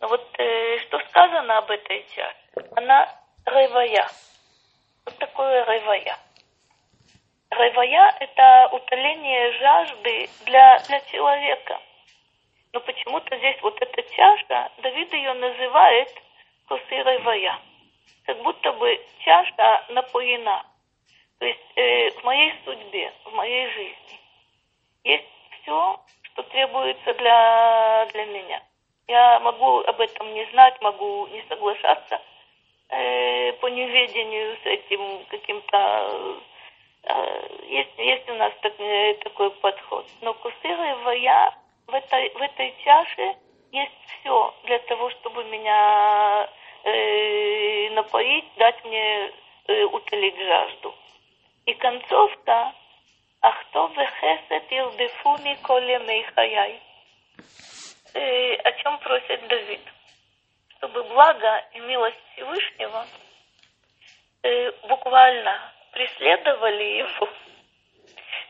Но 0.00 0.08
вот 0.08 0.28
э, 0.38 0.78
что 0.80 0.98
сказано 1.08 1.58
об 1.58 1.70
этой 1.70 2.06
чаше? 2.14 2.39
Она 2.76 3.08
ревая. 3.46 4.08
Что 5.02 5.18
такое 5.18 5.64
ревая? 5.64 6.18
Райвая– 7.50 8.16
это 8.20 8.68
утоление 8.72 9.52
жажды 9.58 10.30
для, 10.46 10.78
для 10.78 11.00
человека. 11.00 11.80
Но 12.72 12.80
почему-то 12.80 13.36
здесь 13.36 13.60
вот 13.62 13.76
эта 13.80 14.02
чаша, 14.14 14.70
Давид 14.78 15.12
ее 15.12 15.32
называет 15.34 16.08
косы 16.68 17.02
райвая. 17.02 17.58
Как 18.24 18.40
будто 18.42 18.72
бы 18.72 19.04
чаша 19.24 19.84
напоена. 19.88 20.64
То 21.38 21.46
есть 21.46 21.76
э, 21.76 22.10
в 22.10 22.24
моей 22.24 22.54
судьбе, 22.64 23.12
в 23.24 23.32
моей 23.32 23.68
жизни 23.70 24.20
есть 25.04 25.28
все, 25.62 26.00
что 26.22 26.42
требуется 26.44 27.14
для, 27.14 28.06
для 28.12 28.26
меня. 28.26 28.62
Я 29.08 29.40
могу 29.40 29.80
об 29.80 30.00
этом 30.00 30.32
не 30.34 30.44
знать, 30.52 30.80
могу 30.80 31.26
не 31.28 31.42
соглашаться 31.48 32.20
э, 32.90 33.52
по 33.54 33.66
неведению 33.66 34.56
с 34.62 34.66
этим 34.66 35.24
каким-то 35.30 36.40
Э, 37.02 37.46
есть, 37.68 37.98
есть 37.98 38.28
у 38.28 38.34
нас 38.34 38.52
так, 38.62 38.74
э, 38.78 39.14
такой 39.24 39.50
подход. 39.50 40.06
Но 40.20 40.34
кусыры 40.34 40.96
вая 40.96 41.54
в 41.86 41.94
этой, 41.94 42.30
в 42.30 42.42
этой 42.42 42.74
чаше 42.84 43.36
есть 43.72 43.92
все 44.06 44.54
для 44.64 44.78
того, 44.80 45.10
чтобы 45.10 45.44
меня 45.44 46.48
э, 46.84 47.90
напоить, 47.90 48.44
дать 48.56 48.84
мне 48.84 49.32
э, 49.66 49.84
утолить 49.84 50.36
жажду. 50.36 50.94
И 51.66 51.74
концовка 51.74 52.74
Ахто 53.40 53.90
вехесет 53.96 54.70
илдефуни 54.70 55.56
коле 55.62 55.98
мейхаяй. 56.00 56.80
Э, 58.12 58.54
о 58.56 58.72
чем 58.72 58.98
просит 58.98 59.46
Давид? 59.48 59.80
Чтобы 60.80 61.04
благо 61.04 61.62
и 61.74 61.80
милость 61.80 62.16
Всевышнего 62.32 63.06
э, 64.42 64.72
буквально 64.88 65.74
преследовали 65.92 66.84
его 66.84 67.28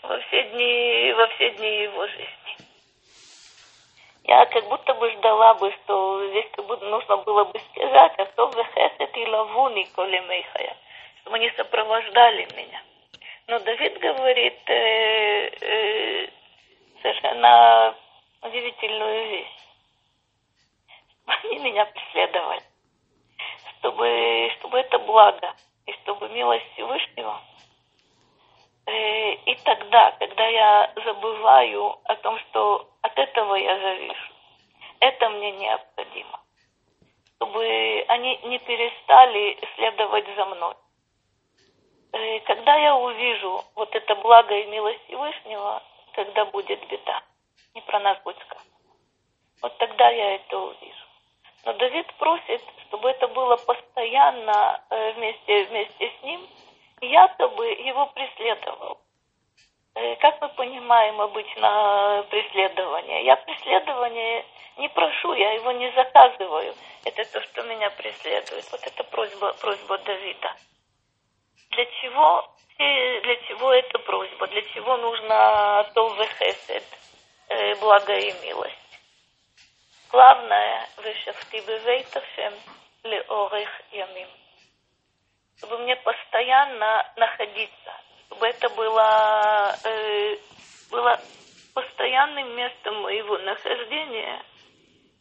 во 0.03 0.17
все 0.21 0.45
дни, 0.45 1.13
во 1.13 1.27
все 1.27 1.51
дни 1.51 1.83
его 1.83 2.07
жизни. 2.07 2.57
Я 4.23 4.47
как 4.47 4.65
будто 4.69 4.95
бы 4.95 5.11
ждала 5.11 5.55
бы, 5.55 5.73
что 5.73 6.29
здесь 6.29 6.47
как 6.53 6.67
будто 6.67 6.85
нужно 6.85 7.17
было 7.17 7.47
бы 7.47 7.59
сказать, 7.73 8.13
а 8.19 8.25
то 8.27 8.49
вехесет 8.51 9.17
и 9.17 9.27
лавуни 9.27 9.89
колемейхая, 9.97 10.77
чтобы 11.23 11.35
они 11.35 11.51
сопровождали 11.57 12.47
меня. 12.55 12.81
Но 13.49 13.59
Давид 13.59 13.99
говорит 13.99 14.61
э, 14.69 15.49
э, 15.63 16.29
совершенно 17.03 17.97
удивительную 18.41 19.31
вещь. 19.31 19.61
Они 21.45 21.59
меня 21.59 21.87
преследовали. 21.87 22.63
Чтобы, 23.79 24.51
чтобы 24.59 24.79
это 24.79 24.99
благо 24.99 25.55
и 25.87 25.93
чтобы 26.03 26.29
милость 26.29 26.67
Всевышнего. 26.75 27.41
Э, 28.87 29.33
и 29.35 29.55
тогда, 29.65 30.13
когда 30.13 30.47
я 30.47 30.93
забываю 31.05 31.99
о 32.05 32.17
том, 32.17 32.39
что 32.41 32.89
от 33.03 33.19
этого 33.19 33.55
я 33.55 33.79
завишу, 33.79 34.33
это 35.01 35.29
мне 35.31 35.53
необходимо. 35.53 36.41
Чтобы 37.37 38.05
они 38.09 38.39
не 38.45 38.59
перестали 38.59 39.59
следовать 39.77 40.27
за 40.37 40.45
мной. 40.45 40.75
Э, 42.13 42.41
когда 42.41 42.77
я 42.77 42.97
увижу 42.97 43.63
вот 43.77 43.95
это 43.95 44.15
благо 44.17 44.55
и 44.55 44.67
милость 44.67 45.05
Всевышнего, 45.07 45.83
когда 46.15 46.45
будет 46.47 46.87
беда, 46.89 47.23
не 47.75 47.81
про 47.83 48.01
нас 48.01 48.19
будет 48.23 48.39
сказано. 48.41 48.71
Вот 49.63 49.77
тогда 49.79 50.09
я 50.11 50.35
это 50.37 50.59
увижу. 50.59 51.10
Но 51.65 51.73
Давид 51.75 52.07
просит, 52.15 52.63
чтобы 52.87 53.11
это 53.11 53.29
было 53.29 53.57
постоянно 53.57 54.83
э, 54.91 55.13
вместе, 55.13 55.65
вместе 55.65 56.13
с 56.19 56.23
ним, 56.23 56.47
и 57.01 57.07
якобы 57.09 57.67
его 57.67 58.07
преследовал. 58.07 58.99
Э, 59.95 60.17
как 60.17 60.41
мы 60.41 60.49
понимаем 60.51 61.21
обычно 61.21 62.25
преследование? 62.31 63.25
Я 63.25 63.37
преследование 63.37 64.45
не 64.79 64.89
прошу, 64.89 65.35
я 65.35 65.53
его 65.53 65.73
не 65.73 65.91
заказываю. 65.93 66.75
Это 67.05 67.25
то, 67.31 67.43
что 67.43 67.63
меня 67.65 67.91
преследует. 67.91 68.65
Вот 68.71 68.81
это 68.83 69.05
просьба, 69.05 69.53
просьба 69.61 69.99
Давида. 69.99 70.55
Для 71.71 71.87
чего, 72.01 72.49
для 72.79 73.37
чего 73.49 73.73
эта 73.73 73.99
просьба? 73.99 74.47
Для 74.47 74.63
чего 74.63 74.97
нужно 74.97 75.91
то 75.95 76.09
вехесед, 76.15 76.85
э, 77.49 77.75
благо 77.77 78.17
и 78.17 78.33
милость? 78.43 78.80
Главное, 80.13 80.89
вешахти 81.05 81.61
бевейташем 81.65 82.55
леорех 83.05 83.71
ямим. 83.93 84.29
Чтобы 85.57 85.79
мне 85.79 85.95
постоянно 85.95 87.13
находиться, 87.15 87.93
чтобы 88.27 88.49
это 88.49 88.69
было, 88.71 89.77
э, 89.85 90.37
было 90.91 91.21
постоянным 91.75 92.57
местом 92.57 93.03
моего 93.03 93.39
нахождения, 93.39 94.43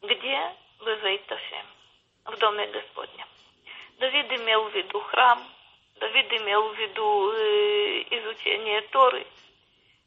где 0.01 0.55
бевейташем, 0.83 1.67
в 2.25 2.35
доме 2.37 2.65
Господнем. 2.67 3.27
Давид 3.99 4.25
имел 4.31 4.69
в 4.69 4.73
виду 4.73 4.99
храм, 5.01 5.39
Давид 5.99 6.33
имел 6.33 6.67
в 6.69 6.75
виду 6.75 7.31
э, 7.31 8.01
изучение 8.09 8.81
Торы. 8.89 9.27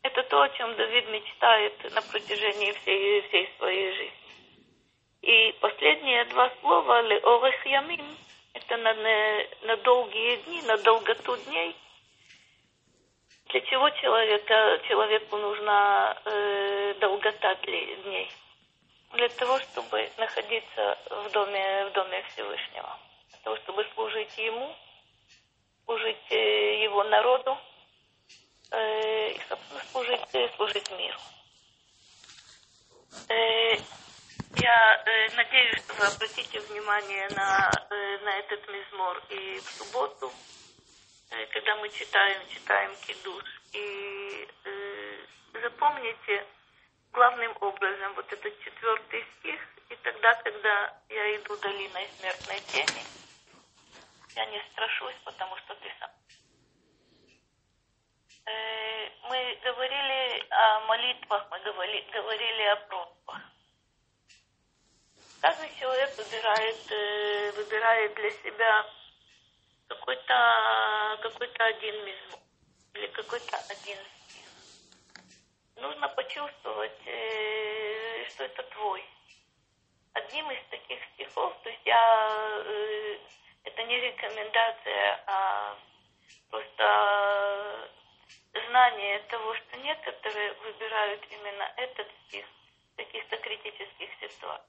Это 0.03 0.25
то, 0.25 0.43
о 0.43 0.49
чем 0.49 0.75
Давид 0.75 1.09
мечтает 1.09 1.95
на 1.95 2.03
протяжении 2.03 2.73
всей, 2.73 3.23
всей 3.29 3.49
своей 3.59 3.93
жизни. 3.93 4.22
И 5.23 5.53
последние 5.61 6.25
два 6.25 6.51
слова 6.61 7.01
«леорех 7.03 7.65
ямим»– 7.67 8.05
это 8.55 8.77
на, 8.77 8.93
на, 8.93 9.45
на 9.63 9.77
долгие 9.77 10.37
дни, 10.37 10.63
на 10.63 10.77
долготу 10.79 11.37
дней. 11.37 11.77
Для 13.47 13.61
чего 13.61 13.89
человека, 13.91 14.81
человеку 14.89 15.37
нужна 15.37 16.21
э, 16.25 16.95
долгота 17.01 17.55
дней? 17.55 18.33
Для 19.13 19.29
того, 19.29 19.61
чтобы 19.61 20.11
находиться 20.17 20.99
в 21.09 21.31
доме, 21.31 21.87
в 21.87 21.93
доме 21.93 22.25
Всевышнего. 22.33 22.99
Для 23.31 23.39
того, 23.45 23.57
чтобы 23.59 23.87
служить 23.95 24.37
Ему, 24.39 24.75
служить 25.85 26.31
э, 26.31 26.83
Его 26.83 27.05
народу 27.05 27.57
э, 28.73 29.31
и, 29.35 29.41
собственно, 29.49 29.81
служить, 29.93 30.53
служить 30.57 30.91
миру. 30.91 31.19
Э, 33.29 33.77
я 34.57 35.03
э, 35.07 35.35
надеюсь, 35.35 35.79
что 35.79 35.95
вы 35.95 36.07
обратите 36.07 36.61
внимание 36.61 37.29
на, 37.31 37.71
э, 37.91 38.19
на 38.19 38.39
этот 38.39 38.69
мизмор 38.69 39.23
и 39.31 39.59
в 39.59 39.71
субботу, 39.71 40.31
э, 41.31 41.47
когда 41.47 41.77
мы 41.77 41.89
читаем, 41.89 42.41
читаем 42.49 42.95
кидуш. 43.07 43.45
И 43.73 44.49
э, 44.65 45.27
запомните 45.63 46.47
главным 47.13 47.57
образом 47.61 48.15
вот 48.15 48.31
этот 48.33 48.59
четвертый 48.65 49.25
стих. 49.39 49.61
И 49.89 49.97
тогда, 49.97 50.35
когда 50.35 50.95
я 51.09 51.37
иду 51.37 51.57
долиной 51.59 52.09
смертной 52.19 52.61
тени, 52.61 53.03
я 54.35 54.47
не 54.47 54.63
страшусь, 54.73 55.17
потому 55.25 55.57
что 55.59 55.75
ты 55.77 55.93
сам. 55.99 56.11
Э, 58.47 59.09
мы 59.29 59.59
говорили 59.63 60.47
о 60.51 60.81
молитвах, 60.87 61.47
мы 61.51 61.61
говорили, 61.61 62.11
говорили 62.11 62.63
о 62.65 62.77
просьбах. 62.77 63.52
Каждый 65.43 65.75
человек 65.75 66.17
выбирает, 66.17 66.93
э, 66.93 67.51
выбирает 67.57 68.15
для 68.15 68.31
себя 68.31 68.87
какой-то 69.89 71.19
какой 71.21 71.49
один 71.49 72.05
мизмор 72.05 72.39
или 72.95 73.09
какой-то 73.09 73.57
один 73.69 73.99
стих. 74.21 74.47
Нужно 75.75 76.09
почувствовать, 76.11 77.07
э, 77.07 78.25
что 78.29 78.45
это 78.45 78.63
твой. 78.63 79.05
Одним 80.13 80.49
из 80.53 80.65
таких 80.71 81.01
стихов, 81.15 81.53
то 81.65 81.71
есть 81.71 81.87
я, 81.87 82.63
э, 82.65 83.19
это 83.65 83.83
не 83.83 83.99
рекомендация, 83.99 85.25
а 85.27 85.77
просто 86.51 87.91
знание 88.69 89.19
того, 89.29 89.57
что 89.57 89.77
некоторые 89.79 90.53
выбирают 90.53 91.27
именно 91.33 91.65
этот 91.79 92.07
стих 92.29 92.47
в 92.93 92.97
каких-то 92.97 93.37
критических 93.39 94.09
ситуациях. 94.21 94.69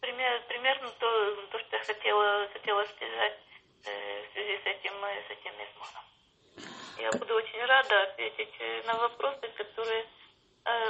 Пример, 0.00 0.42
примерно 0.48 0.90
то, 0.98 1.46
то, 1.50 1.58
что 1.58 1.76
я 1.76 1.84
хотела, 1.84 2.48
хотела 2.52 2.84
сказать 2.84 3.38
э, 3.84 4.22
в 4.22 4.32
связи 4.32 4.56
с 4.62 4.66
этим, 4.66 4.92
э, 5.04 5.22
с 5.26 5.30
этим 5.30 5.52
измором. 5.64 6.04
Я 6.98 7.10
буду 7.12 7.34
очень 7.34 7.64
рада 7.64 8.02
ответить 8.02 8.54
э, 8.60 8.82
на 8.86 8.94
вопросы, 8.94 9.48
которые 9.56 10.06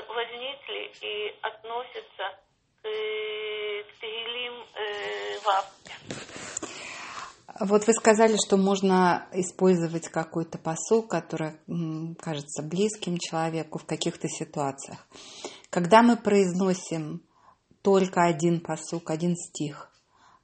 возникли 0.09 0.91
и 1.03 1.37
относятся 1.43 2.39
к, 2.81 2.89
к 2.89 4.01
Тегилим 4.01 4.65
э, 4.75 5.39
в 5.41 5.47
Вот 7.61 7.87
вы 7.87 7.93
сказали, 7.93 8.37
что 8.37 8.57
можно 8.57 9.29
использовать 9.33 10.09
какой-то 10.09 10.59
посыл, 10.59 11.03
который 11.07 11.59
кажется 12.21 12.63
близким 12.63 13.19
человеку 13.19 13.79
в 13.79 13.85
каких-то 13.87 14.29
ситуациях. 14.29 15.07
Когда 15.69 16.03
мы 16.03 16.17
произносим 16.17 17.23
только 17.87 18.25
один 18.25 18.59
посук, 18.59 19.11
один 19.11 19.37
стих. 19.37 19.89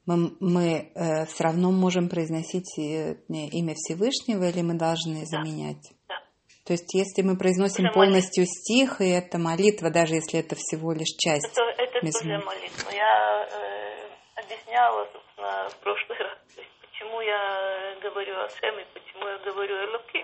Мы, 0.06 0.30
мы 0.38 0.92
э, 0.94 1.26
все 1.26 1.42
равно 1.42 1.72
можем 1.72 2.08
произносить 2.08 2.78
э, 2.78 3.16
имя 3.26 3.74
Всевышнего 3.74 4.48
или 4.48 4.62
мы 4.62 4.74
должны 4.74 5.26
заменять? 5.26 5.90
Да. 6.06 6.22
То 6.64 6.74
есть, 6.74 6.94
если 6.94 7.22
мы 7.22 7.36
произносим 7.36 7.86
это 7.86 7.94
полностью 7.94 8.46
молитва. 8.46 8.54
стих, 8.54 9.00
и 9.00 9.10
это 9.10 9.38
молитва, 9.38 9.90
даже 9.90 10.14
если 10.14 10.38
это 10.38 10.54
всего 10.54 10.92
лишь 10.92 11.10
часть. 11.18 11.50
Это, 11.50 11.62
это 11.82 11.98
тоже 11.98 12.38
молитва. 12.46 12.90
Я 12.94 13.48
э, 13.50 14.38
объясняла, 14.38 15.02
собственно, 15.12 15.68
в 15.70 15.76
прошлый 15.82 16.18
раз, 16.18 16.38
есть, 16.54 16.70
почему 16.78 17.20
я 17.22 17.98
говорю 18.06 18.38
о 18.38 18.48
Сэм 18.50 18.78
и 18.78 18.86
почему 18.94 19.26
я 19.26 19.38
говорю 19.50 19.74
о 19.82 19.98
Луки. 19.98 20.22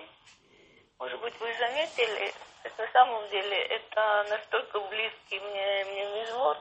Может 0.99 1.19
быть, 1.19 1.35
вы 1.41 1.51
заметили, 1.59 2.31
на 2.63 2.87
самом 2.93 3.27
деле 3.27 3.57
это 3.75 4.23
настолько 4.29 4.79
близкий 4.87 5.39
мне, 5.39 5.83
мне 5.83 6.05
мизмор, 6.15 6.55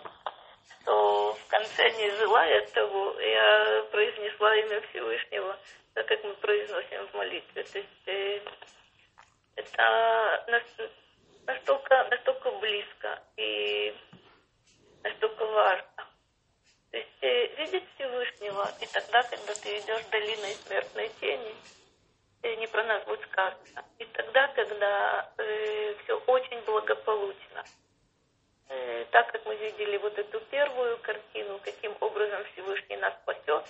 что 0.69 1.35
в 1.35 1.47
конце, 1.49 1.91
не 1.91 2.11
желая 2.13 2.67
того, 2.69 3.19
я 3.21 3.83
произнесла 3.91 4.57
имя 4.57 4.81
Всевышнего, 4.91 5.59
так 5.95 6.07
как 6.07 6.25
мы 6.25 6.35
произносим 6.35 7.07
в 7.09 7.15
молитве. 7.15 7.63
То 7.65 7.79
есть 7.79 8.07
э, 8.07 8.41
это 9.57 10.65
настолько, 11.47 12.09
настолько 12.11 12.51
близко 12.53 13.23
и 13.37 13.95
настолько 15.03 15.45
важно. 15.47 16.09
То 16.91 16.97
есть 16.97 17.23
э, 17.23 17.47
видеть 17.57 17.85
Всевышнего, 17.95 18.71
и 18.81 18.87
тогда, 18.87 19.23
когда 19.23 19.55
ты 19.55 19.79
идешь 19.79 20.05
долиной 20.11 20.55
смертной 20.67 21.11
тени, 21.21 21.55
э, 22.43 22.55
не 22.57 22.67
про 22.67 22.83
нас 22.85 23.05
будет 23.05 23.23
сказано, 23.31 23.85
и 23.99 24.05
тогда, 24.07 24.49
когда 24.49 25.31
э, 25.37 25.95
все 26.03 26.19
очень 26.27 26.61
благополучно, 26.63 27.65
так 29.11 29.31
как 29.33 29.45
мы 29.47 29.55
видели 29.57 29.97
вот 29.99 30.19
эту 30.19 30.41
первую 30.41 30.99
картину, 30.99 31.59
каким 31.65 31.97
образом 32.01 32.45
Всевышний 32.53 32.97
нас 32.97 33.15
спасет, 33.23 33.65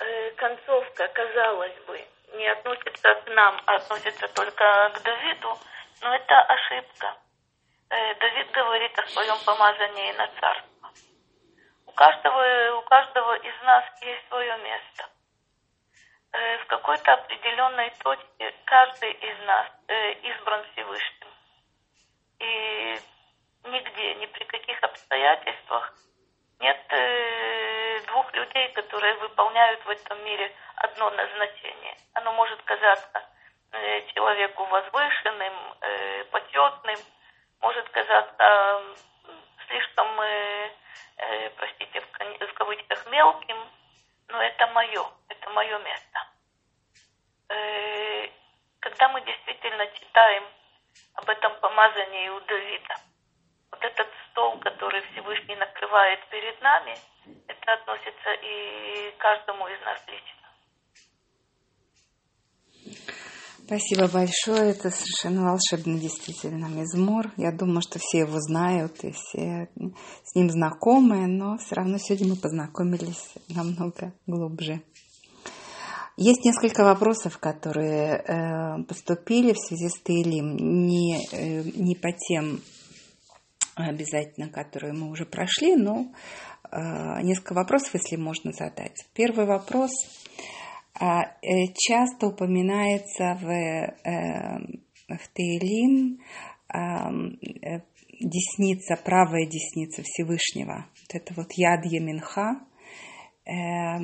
э, 0.00 0.30
концовка, 0.32 1.08
казалось 1.08 1.76
бы, 1.86 2.04
не 2.34 2.46
относится 2.48 3.14
к 3.14 3.28
нам, 3.28 3.60
а 3.66 3.76
относится 3.76 4.28
только 4.28 4.92
к 4.94 5.02
Давиду, 5.02 5.58
но 6.02 6.14
это 6.14 6.40
ошибка. 6.40 7.16
Э, 7.90 8.14
Давид 8.14 8.50
говорит 8.52 8.98
о 8.98 9.06
своем 9.08 9.38
помазании 9.44 10.12
на 10.12 10.26
царство. 10.40 10.90
У 11.86 11.92
каждого, 11.92 12.76
у 12.76 12.82
каждого 12.82 13.34
из 13.36 13.62
нас 13.62 13.84
есть 14.02 14.28
свое 14.28 14.56
место. 14.58 15.08
В 16.30 16.66
какой-то 16.66 17.14
определенной 17.14 17.90
точке 18.02 18.54
каждый 18.66 19.12
из 19.12 19.38
нас 19.46 19.66
избран 20.22 20.62
Всевышним. 20.72 21.28
И 22.40 23.00
нигде, 23.64 24.14
ни 24.16 24.26
при 24.26 24.44
каких 24.44 24.82
обстоятельствах 24.82 25.94
нет 26.60 26.80
э, 26.90 28.00
двух 28.06 28.32
людей, 28.34 28.68
которые 28.72 29.14
выполняют 29.14 29.84
в 29.84 29.90
этом 29.90 30.24
мире 30.24 30.52
одно 30.76 31.10
назначение. 31.10 31.96
Оно 32.14 32.32
может 32.32 32.60
казаться 32.62 33.24
э, 33.72 34.06
человеку 34.14 34.64
возвышенным, 34.64 35.54
э, 35.80 36.24
почетным, 36.24 36.98
может 37.60 37.88
казаться 37.90 38.82
слишком, 39.68 40.20
э, 40.20 40.70
э, 41.16 41.50
простите, 41.50 42.00
в, 42.00 42.46
в 42.46 42.54
кавычках 42.54 43.06
мелким, 43.06 43.56
но 44.28 44.42
это 44.42 44.66
мое, 44.68 45.06
это 45.28 45.50
мое 45.50 45.78
место. 45.78 46.28
Э, 47.50 48.28
когда 48.80 49.08
мы 49.08 49.20
действительно 49.20 49.86
читаем 49.88 50.44
об 51.14 51.28
этом 51.28 51.54
помазании 51.60 52.28
у 52.28 52.40
Давида, 52.40 52.94
стол, 54.38 54.58
который 54.60 55.02
Всевышний 55.12 55.56
накрывает 55.56 56.20
перед 56.30 56.60
нами, 56.62 56.94
это 57.48 57.72
относится 57.74 58.30
и 58.42 59.12
каждому 59.18 59.66
из 59.66 59.80
нас 59.84 59.98
лично. 60.06 60.38
Спасибо 63.66 64.08
большое. 64.08 64.70
Это 64.70 64.90
совершенно 64.90 65.50
волшебный 65.50 66.00
действительно 66.00 66.66
мизмор. 66.66 67.32
Я 67.36 67.52
думаю, 67.52 67.82
что 67.82 67.98
все 67.98 68.20
его 68.20 68.38
знают 68.38 69.04
и 69.04 69.12
все 69.12 69.68
с 70.24 70.34
ним 70.34 70.48
знакомы, 70.48 71.26
но 71.26 71.58
все 71.58 71.74
равно 71.74 71.98
сегодня 71.98 72.28
мы 72.28 72.36
познакомились 72.36 73.34
намного 73.48 74.14
глубже. 74.26 74.80
Есть 76.16 76.44
несколько 76.44 76.82
вопросов, 76.82 77.38
которые 77.38 78.16
э, 78.16 78.84
поступили 78.88 79.52
в 79.52 79.58
связи 79.58 79.88
с 79.88 80.00
Таилим, 80.00 80.56
не, 80.56 81.18
э, 81.30 81.62
не 81.62 81.94
по 81.94 82.10
тем 82.12 82.60
обязательно, 83.86 84.48
которые 84.48 84.92
мы 84.92 85.10
уже 85.10 85.24
прошли, 85.26 85.76
но 85.76 86.12
э, 86.70 87.22
несколько 87.22 87.54
вопросов, 87.54 87.94
если 87.94 88.16
можно 88.16 88.52
задать. 88.52 89.06
Первый 89.14 89.46
вопрос. 89.46 89.90
Э, 91.00 91.36
часто 91.74 92.26
упоминается 92.26 93.38
в, 93.40 93.48
э, 93.48 94.58
в 95.08 95.28
Таилим 95.34 96.20
э, 96.72 97.80
десница, 98.20 98.96
правая 98.96 99.46
десница 99.46 100.02
Всевышнего. 100.04 100.86
Вот 101.02 101.14
это 101.14 101.34
вот 101.34 101.52
яд 101.52 101.84
Еминха. 101.84 102.60
Э, 103.46 103.98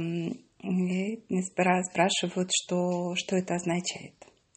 спрашивают, 1.42 2.50
что, 2.52 3.14
что 3.16 3.36
это 3.36 3.54
означает. 3.54 4.14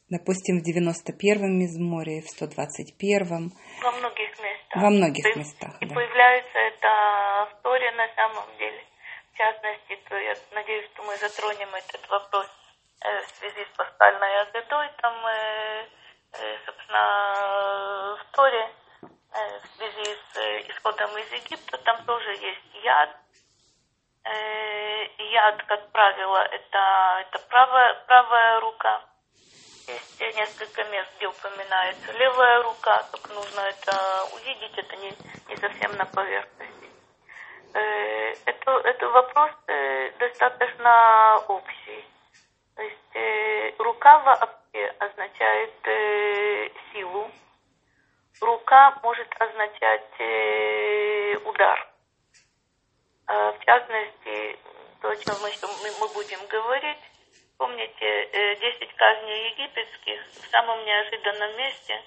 Допустим, 0.10 0.62
в 0.62 0.66
91-м 0.66 1.60
мизморе, 1.60 2.22
в 2.22 2.42
121-м. 2.42 3.52
Во 3.84 3.92
многих 3.92 4.27
местах. 4.68 4.84
Во 4.84 4.90
многих 4.90 5.26
и, 5.26 5.40
местах, 5.40 5.72
И 5.82 5.86
да. 5.86 5.96
появляется 5.96 6.58
это 6.60 7.50
в 7.52 7.62
Торе 7.64 7.92
на 7.92 8.08
самом 8.16 8.58
деле. 8.58 8.84
В 9.34 9.38
частности, 9.38 10.00
то 10.10 10.18
я 10.18 10.36
надеюсь, 10.52 10.90
что 10.94 11.04
мы 11.04 11.16
затронем 11.18 11.70
этот 11.76 12.10
вопрос 12.10 12.48
э, 13.02 13.22
в 13.22 13.30
связи 13.38 13.66
с 13.66 13.78
пасхальной 13.78 14.42
Агадой. 14.42 14.90
Там, 15.02 15.14
э, 15.26 15.86
э, 16.34 16.58
собственно, 16.66 18.18
Торе 18.32 18.70
э, 19.34 19.60
в 19.60 19.78
связи 19.78 20.18
с 20.34 20.38
э, 20.38 20.62
исходом 20.70 21.18
из 21.18 21.32
Египта, 21.32 21.78
там 21.78 22.04
тоже 22.06 22.32
есть 22.32 22.84
яд, 22.84 23.16
Э, 24.28 25.08
яд, 25.32 25.64
как 25.64 25.90
правило, 25.92 26.40
это, 26.52 26.80
это 27.22 27.40
правая, 27.48 27.94
правая 28.08 28.60
рука. 28.60 29.02
Есть 29.88 30.36
несколько 30.36 30.84
мест, 30.86 31.10
где 31.18 31.28
упоминается 31.28 32.12
левая 32.14 32.64
рука, 32.64 33.04
только 33.12 33.34
нужно 33.34 33.62
это 33.62 34.26
увидеть, 34.34 34.78
это 34.78 34.96
не, 34.98 35.14
не 35.48 35.56
совсем 35.56 35.96
на 35.96 36.06
поверхности. 36.06 36.90
Э, 37.74 38.34
это, 38.46 38.72
это 38.84 39.10
вопрос 39.10 39.52
э, 39.68 40.12
достаточно 40.20 41.38
общий. 41.48 42.06
То 42.76 42.84
есть 42.84 43.80
рука 43.80 44.20
вообще 44.20 44.94
означает 45.00 45.74
силу. 46.92 47.32
Рука 48.42 49.00
может 49.02 49.28
означать 49.40 50.14
удар 51.44 51.88
а, 53.28 53.52
в 53.52 53.60
частности, 53.60 54.58
то, 55.02 55.10
о 55.10 55.16
чем 55.18 55.36
мы, 55.42 55.52
мы 56.00 56.08
будем 56.14 56.40
говорить, 56.48 56.98
помните, 57.58 58.58
10 58.60 58.82
э, 58.82 58.86
казней 58.96 59.50
египетских 59.50 60.22
в 60.28 60.48
самом 60.52 60.84
неожиданном 60.86 61.58
месте 61.58 62.02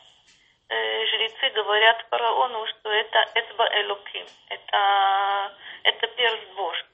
э, 0.68 1.06
жрецы 1.06 1.50
говорят 1.50 2.06
фараону, 2.08 2.66
что 2.66 2.90
это 2.90 3.18
Эцба 3.34 3.68
Элоким, 3.80 4.26
это, 4.48 5.56
это 5.84 6.06
перст 6.08 6.48
Божий. 6.56 6.86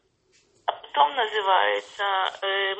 А 0.66 0.72
потом 0.72 1.14
называется, 1.14 2.04
э, 2.42 2.74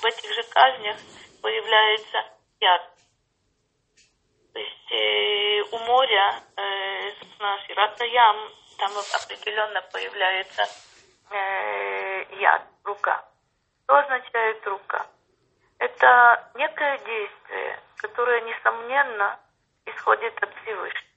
в 0.00 0.04
этих 0.04 0.34
же 0.34 0.42
казнях 0.44 0.96
появляется 1.42 2.24
яд. 2.60 2.90
То 4.52 4.58
есть 4.58 5.72
у 5.72 5.78
моря, 5.78 6.42
собственно, 7.20 7.56
Ширата 7.66 8.04
Ям, 8.04 8.50
там 8.78 8.90
определенно 8.98 9.80
появляется 9.92 10.66
яд, 12.40 12.62
рука. 12.82 13.29
Что 13.90 13.98
означает 13.98 14.64
рука? 14.68 15.04
Это 15.80 16.48
некое 16.54 16.96
действие, 16.98 17.80
которое, 17.96 18.40
несомненно, 18.42 19.36
исходит 19.84 20.32
от 20.40 20.54
Всевышнего. 20.62 21.10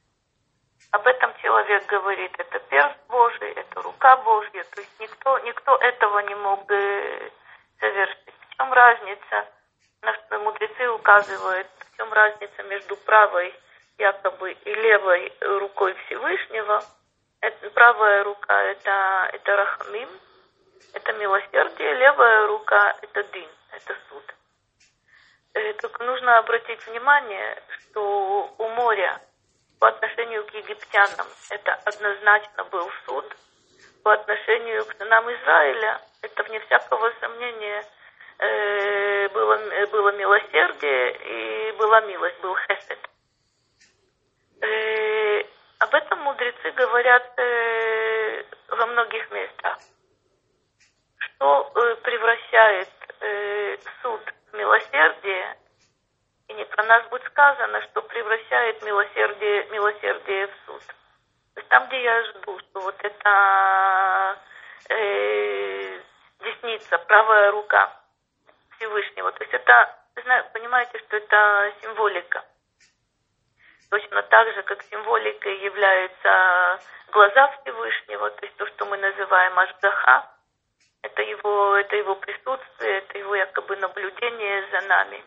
Об 0.90 1.06
этом 1.06 1.36
человек 1.44 1.86
говорит, 1.86 2.32
это 2.36 2.58
перст 2.58 2.98
Божий, 3.10 3.52
это 3.52 3.80
рука 3.84 4.18
Божья, 4.18 4.64
то 4.64 4.82
есть 4.82 5.00
никто, 5.00 5.38
никто 5.46 5.76
этого 5.76 6.18
не 6.22 6.34
мог 6.34 6.66
бы 6.66 7.32
совершить. 7.80 8.34
В 8.50 8.56
чем 8.58 8.74
разница? 8.74 9.46
Наши 10.02 10.40
мудрецы 10.40 10.90
указывают, 10.90 11.68
в 11.78 11.98
чем 11.98 12.12
разница 12.12 12.64
между 12.64 12.98
правой 12.98 13.54
якобы 14.00 14.52
и 14.52 14.74
левой 14.74 15.32
рукой 15.42 15.94
Всевышнего– 16.08 16.84
это, 17.42 17.70
правая 17.70 18.24
рука 18.24 18.64
это, 18.64 19.30
это 19.32 19.56
рахамим, 19.58 20.10
это 20.94 21.14
милосердие, 21.14 21.94
левая 21.96 22.48
рука 22.48 22.96
это 23.02 23.24
дин, 23.24 23.50
это 23.72 23.96
суд. 24.10 24.36
Э, 25.54 25.74
только 25.74 26.04
нужно 26.04 26.38
обратить 26.38 26.86
внимание, 26.88 27.62
что 27.70 28.54
у 28.58 28.68
моря 28.70 29.22
по 29.80 29.90
отношению 29.90 30.46
к 30.46 30.54
египтянам 30.54 31.28
это 31.50 31.74
однозначно 31.86 32.64
был 32.66 32.90
суд, 33.06 33.36
по 34.04 34.14
отношению 34.14 34.86
к 34.86 34.96
сынам 34.98 35.26
Израиля 35.34 36.02
это 36.22 36.44
вне 36.44 36.60
всякого 36.62 37.12
сомнения 37.20 37.86
э, 38.40 39.30
было, 39.30 39.58
было 39.88 40.12
милосердие 40.12 41.70
и 41.70 41.72
была 41.74 42.02
милость, 42.02 42.40
был 42.42 42.56
хесед. 42.56 43.00
Э, 44.62 45.44
об 45.80 45.94
этом 45.96 46.20
мудрецы 46.20 46.72
говорят 46.72 47.34
э, 47.38 48.44
во 48.70 48.86
многих 48.86 49.30
местах. 49.32 49.78
Что 51.18 51.72
э, 51.76 51.96
превращает 52.04 52.90
э, 53.20 53.78
суд 54.02 54.22
в 54.52 54.56
милосердие, 54.56 55.58
и 56.48 56.54
будет 57.14 57.26
сказано, 57.28 57.80
что 57.84 58.02
превращает 58.02 58.82
милосердие, 58.82 59.66
милосердие 59.70 60.48
в 60.48 60.52
суд. 60.66 60.82
То 61.54 61.60
есть 61.60 61.70
там, 61.70 61.86
где 61.88 62.02
я 62.02 62.24
жду, 62.24 62.58
что 62.58 62.80
вот 62.80 62.96
это 63.04 64.40
э, 64.90 66.00
десница, 66.40 66.98
правая 66.98 67.52
рука 67.52 67.92
Всевышнего, 68.76 69.32
то 69.32 69.44
есть 69.44 69.54
это, 69.54 69.96
понимаете, 70.54 70.98
что 71.06 71.18
это 71.18 71.74
символика. 71.82 72.44
Точно 73.92 74.24
так 74.24 74.54
же, 74.56 74.64
как 74.64 74.82
символикой 74.82 75.60
являются 75.60 76.80
глаза 77.12 77.48
Всевышнего, 77.62 78.32
то 78.32 78.44
есть 78.44 78.58
то, 78.58 78.66
что 78.66 78.86
мы 78.86 78.98
называем 78.98 79.60
Ашгаха, 79.60 80.32
это 81.04 81.22
его, 81.22 81.76
это 81.76 81.96
его 81.96 82.16
присутствие, 82.16 82.98
это 82.98 83.20
его 83.20 83.36
якобы 83.36 83.76
наблюдение 83.76 84.68
за 84.72 84.88
нами. 84.88 85.24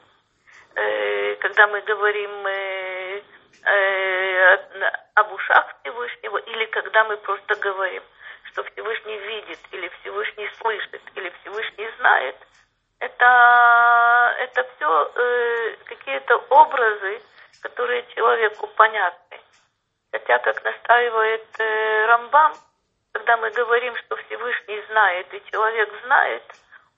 Э, 0.77 1.37
когда 1.37 1.67
мы 1.69 1.81
говорим 1.81 2.47
э, 2.47 3.23
э, 3.65 4.59
об 5.15 5.33
ушах 5.33 5.75
Всевышнего, 5.81 6.37
или 6.37 6.67
когда 6.67 7.05
мы 7.05 7.17
просто 7.17 7.55
говорим, 7.55 8.03
что 8.53 8.63
Всевышний 8.65 9.17
видит, 9.17 9.59
или 9.73 9.91
Всевышний 10.01 10.51
слышит, 10.61 11.01
или 11.15 11.33
Всевышний 11.41 11.89
знает, 11.99 12.37
это, 12.99 14.37
это 14.39 14.67
все 14.77 15.77
какие-то 15.85 16.37
образы, 16.51 17.21
которые 17.63 18.05
человеку 18.15 18.67
понятны. 18.69 19.41
Хотя, 20.13 20.39
как 20.39 20.63
настаивает 20.63 21.47
Рамбам, 21.59 22.53
когда 23.13 23.37
мы 23.39 23.51
говорим, 23.51 23.95
что 23.97 24.17
Всевышний 24.17 24.83
знает 24.91 25.33
и 25.33 25.43
человек 25.51 25.91
знает, 26.05 26.43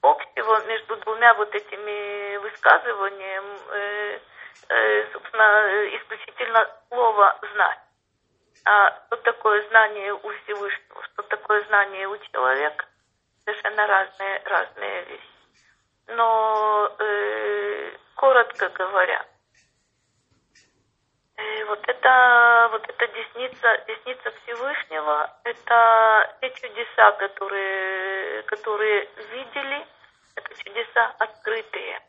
общего 0.03 0.65
между 0.67 0.97
двумя 0.97 1.35
вот 1.35 1.55
этими 1.55 2.37
высказываниями, 2.39 3.59
э, 3.71 4.21
э, 4.69 5.13
собственно, 5.13 5.97
исключительно 5.97 6.71
слово 6.89 7.39
«знать». 7.53 7.79
А 8.65 8.91
что 9.07 9.17
такое 9.19 9.67
знание 9.69 10.13
у 10.13 10.31
Всевышнего, 10.31 11.03
что 11.05 11.23
такое 11.23 11.65
знание 11.65 12.07
у 12.09 12.17
человека, 12.19 12.87
совершенно 13.45 13.87
разные, 13.87 14.43
разные 14.45 15.05
вещи. 15.05 15.39
Но 16.09 16.91
э, 16.99 17.93
коротко 18.15 18.69
говоря, 18.71 19.25
э, 21.39 21.65
вот 21.65 21.81
это 21.89 22.69
вот 22.73 22.89
эта 22.89 23.07
десница, 23.07 23.85
десница 23.87 24.31
Всевышнего, 24.43 25.31
это 25.45 26.37
те 26.41 26.51
чудеса, 26.51 27.13
которые, 27.13 28.43
которые 28.43 29.09
видели, 29.33 29.87
это 30.35 30.55
чудеса 30.63 31.15
открытые. 31.19 32.01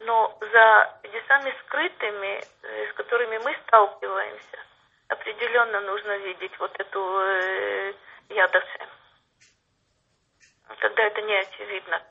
Но 0.00 0.36
за 0.40 1.00
чудесами 1.02 1.54
скрытыми, 1.64 2.42
э, 2.62 2.90
с 2.90 2.92
которыми 2.94 3.38
мы 3.38 3.56
сталкиваемся, 3.66 4.58
определенно 5.08 5.80
нужно 5.80 6.16
видеть 6.18 6.58
вот 6.58 6.72
эту 6.78 7.18
э, 7.20 7.94
ядашем. 8.30 8.88
Тогда 10.80 11.02
это 11.04 11.22
не 11.22 11.34
очевидно. 11.34 12.02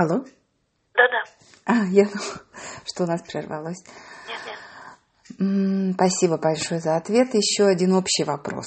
Алло? 0.00 0.24
Да-да. 0.94 1.24
А, 1.64 1.84
я 1.86 2.04
думала, 2.04 2.42
что 2.86 3.02
у 3.02 3.06
нас 3.08 3.20
прервалось. 3.20 3.82
Нет, 4.28 4.38
нет. 4.46 5.94
Спасибо 5.96 6.38
большое 6.38 6.80
за 6.80 6.94
ответ. 6.94 7.34
Еще 7.34 7.64
один 7.64 7.94
общий 7.94 8.22
вопрос. 8.22 8.66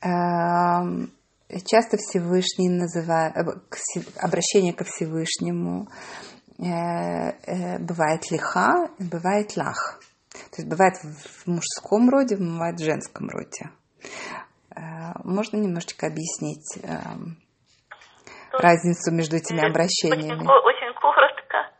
Эм, 0.00 1.12
часто 1.64 1.96
Всевышний 1.96 2.68
называет, 2.68 3.36
э, 3.36 4.00
обращение 4.16 4.72
ко 4.72 4.82
Всевышнему 4.82 5.86
э, 6.58 6.64
э, 6.64 7.78
бывает 7.78 8.28
лиха, 8.32 8.90
бывает 8.98 9.56
лах. 9.56 10.00
То 10.32 10.56
есть 10.56 10.68
бывает 10.68 10.96
в 10.96 11.46
мужском 11.46 12.10
роде, 12.10 12.36
бывает 12.36 12.80
в 12.80 12.84
женском 12.84 13.28
роде. 13.28 13.70
Можно 15.22 15.58
немножечко 15.58 16.08
объяснить 16.08 16.80
эм, 16.82 17.38
разницу 18.60 19.12
между 19.12 19.36
этими 19.36 19.64
обращениями? 19.64 20.46
Очень, 20.46 20.92
коротко. 20.94 21.70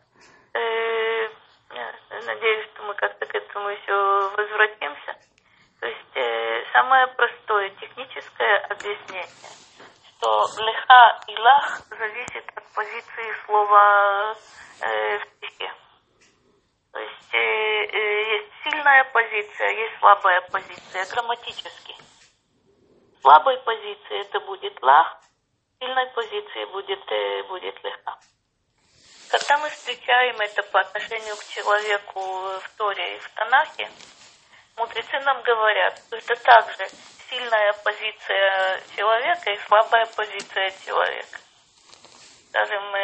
Надеюсь, 2.27 2.71
что 2.73 2.83
мы 2.85 2.95
как-то 2.95 3.27
к 3.27 3.35
этому 3.35 3.69
еще 3.69 3.95
возвратимся. 4.37 5.13
То 5.81 5.87
есть 5.87 6.73
самое 6.73 7.07
простое 7.09 7.71
техническое 7.81 8.59
объяснение– 8.71 9.27
что 10.25 10.47
леха 10.59 11.21
и 11.29 11.39
лах 11.39 11.81
зависит 11.91 12.45
от 12.57 12.65
позиции 12.75 13.45
слова 13.45 14.35
э, 14.81 15.19
в 15.19 15.23
стихе. 15.37 15.71
То 16.93 16.99
есть 16.99 17.35
э, 17.35 17.39
э, 17.39 18.37
есть 18.37 18.53
сильная 18.63 19.05
позиция, 19.13 19.69
есть 19.69 19.99
слабая 19.99 20.41
позиция, 20.51 21.05
грамматически. 21.13 21.95
Слабой 23.21 23.59
позиции 23.65 24.21
это 24.21 24.41
будет 24.41 24.81
лах, 24.83 25.21
сильной 25.85 26.07
позиции 26.07 26.65
будет, 26.67 27.13
э, 27.13 27.43
будет 27.45 27.85
леха. 27.85 28.19
Когда 29.31 29.59
мы 29.59 29.69
встречаем 29.71 30.41
это 30.41 30.63
по 30.63 30.81
отношению 30.81 31.37
к 31.37 31.45
человеку 31.45 32.21
в 32.21 32.71
Торе 32.79 33.17
и 33.17 33.19
в 33.19 33.29
Танахе, 33.31 33.91
мудрецы 34.77 35.19
нам 35.21 35.43
говорят, 35.43 35.99
что 35.99 36.17
это 36.17 36.37
также 36.37 36.87
сильная 37.29 37.73
позиция 37.85 38.81
человека 38.97 39.51
и 39.51 39.59
слабая 39.67 40.07
позиция 40.07 40.71
человека. 40.85 41.39
Скажем, 42.49 42.95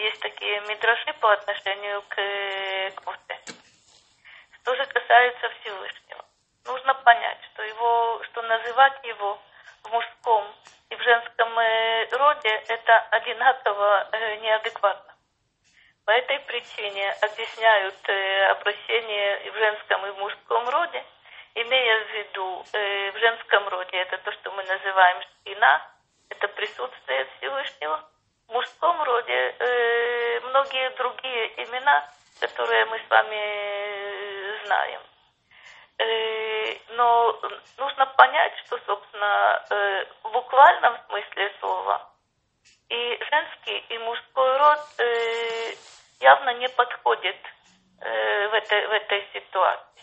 есть 0.00 0.20
такие 0.20 0.60
мидраши 0.62 1.12
по 1.20 1.32
отношению 1.32 2.02
к 2.08 3.00
Курте. 3.04 3.38
Что 4.60 4.74
же 4.74 4.84
касается 4.86 5.48
Всевышнего, 5.60 6.24
нужно 6.64 6.94
понять, 6.94 7.38
что 7.52 7.62
его, 7.62 8.20
что 8.24 8.42
называть 8.42 9.04
его 9.04 9.38
в 9.82 9.92
мужском 9.92 10.44
и 10.90 10.96
в 10.96 11.02
женском 11.02 11.58
э, 11.58 12.08
роде 12.12 12.48
это 12.68 12.98
одинаково 13.10 14.08
э, 14.12 14.36
неадекватно. 14.36 15.14
По 16.04 16.10
этой 16.12 16.40
причине 16.40 17.12
объясняют 17.20 18.08
э, 18.08 18.46
обращение 18.46 19.46
и 19.46 19.50
в 19.50 19.54
женском, 19.54 20.06
и 20.06 20.10
в 20.10 20.18
мужском 20.18 20.68
роде– 20.68 21.04
имея 21.54 22.04
в 22.04 22.10
виду 22.12 22.64
в 22.72 23.18
женском 23.18 23.66
роде, 23.68 23.96
это 23.96 24.18
то, 24.18 24.30
что 24.30 24.52
мы 24.52 24.62
называем 24.62 25.22
спина, 25.40 25.90
это 26.28 26.46
присутствие 26.48 27.26
Всевышнего. 27.36 28.08
В 28.46 28.52
мужском 28.52 29.02
роде 29.02 29.54
многие 30.44 30.90
другие 30.90 31.64
имена, 31.64 32.08
которые 32.40 32.84
мы 32.84 33.00
с 33.00 33.10
вами 33.10 34.64
знаем. 34.66 35.00
Э, 36.98 37.00
но 37.00 37.40
нужно 37.76 38.06
понять, 38.06 38.52
что, 38.66 38.78
собственно, 38.86 39.64
э, 39.70 40.04
в 40.24 40.32
буквальном 40.32 40.98
смысле 41.06 41.52
слова 41.60 42.10
и 42.88 43.18
женский, 43.30 43.78
и 43.88 43.98
мужской 43.98 44.58
род 44.58 44.80
э, 44.98 45.74
явно 46.20 46.54
не 46.54 46.68
подходит 46.68 47.36
э, 48.00 48.48
в, 48.48 48.54
этой, 48.54 48.86
в 48.86 48.90
этой 48.90 49.28
ситуации 49.32 50.02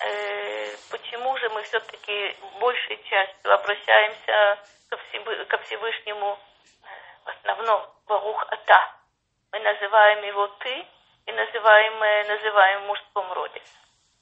э, 0.00 0.76
почему 0.90 1.36
же 1.38 1.48
мы 1.50 1.62
все-таки 1.62 2.36
большей 2.60 3.02
частью 3.04 3.52
обращаемся 3.52 4.58
ко, 4.90 4.96
Всевы, 4.96 5.44
ко 5.46 5.58
Всевышнему 5.58 6.38
в 7.24 7.28
основном 7.28 7.82
Барух 8.06 8.42
Ата. 8.52 8.94
Мы 9.52 9.58
называем 9.60 10.22
его 10.24 10.46
ты 10.60 10.86
и 11.26 11.32
называем, 11.32 12.02
э, 12.02 12.24
называем 12.28 12.82
в 12.82 12.86
мужском 12.86 13.32
роде. 13.32 13.60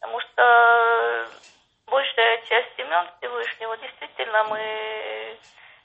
Потому 0.00 0.20
что 0.20 1.28
большая 1.86 2.42
часть 2.48 2.78
имен 2.78 3.08
Всевышнего 3.18 3.76
действительно 3.78 4.44
мы 4.44 5.38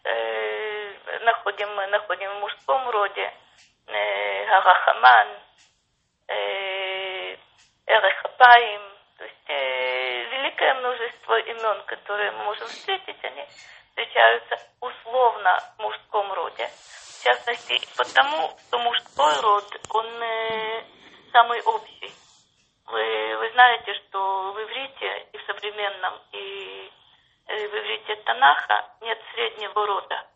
э, 0.04 1.20
находим, 1.24 1.76
находим 1.90 2.30
в 2.32 2.40
мужском 2.40 2.90
роде. 2.90 3.34
Э, 3.88 4.46
Гарахаман, 4.46 5.28
э, 6.28 7.36
Эрехапаим, 7.88 8.82
то 9.18 9.24
есть 9.24 9.50
э, 9.50 10.24
великое 10.24 10.74
множество 10.76 11.40
имен, 11.40 11.84
которые 11.86 12.32
мы 12.32 12.44
можем 12.46 12.68
встретить, 12.68 13.24
они 13.24 13.46
встречаются 13.90 14.58
условно 14.80 15.58
в 15.78 15.82
мужском 15.82 16.34
роде. 16.34 16.68
В 16.68 17.24
частности, 17.24 17.80
потому, 17.98 18.58
что 18.68 18.80
мужской 18.80 19.40
род, 19.42 19.66
он 19.90 20.06
э, 20.24 20.84
самый 21.32 21.62
общий. 21.62 22.12
Вы, 22.88 23.38
вы 23.38 23.52
знаете, 23.52 23.94
что 23.94 24.52
в 24.52 24.64
иврите 24.64 25.28
современном, 25.62 26.14
и 26.32 26.92
э, 27.48 27.68
в 27.68 27.74
иврите 27.74 28.16
Танаха 28.24 28.86
нет 29.02 29.20
среднего 29.34 29.86
рода. 29.86 30.28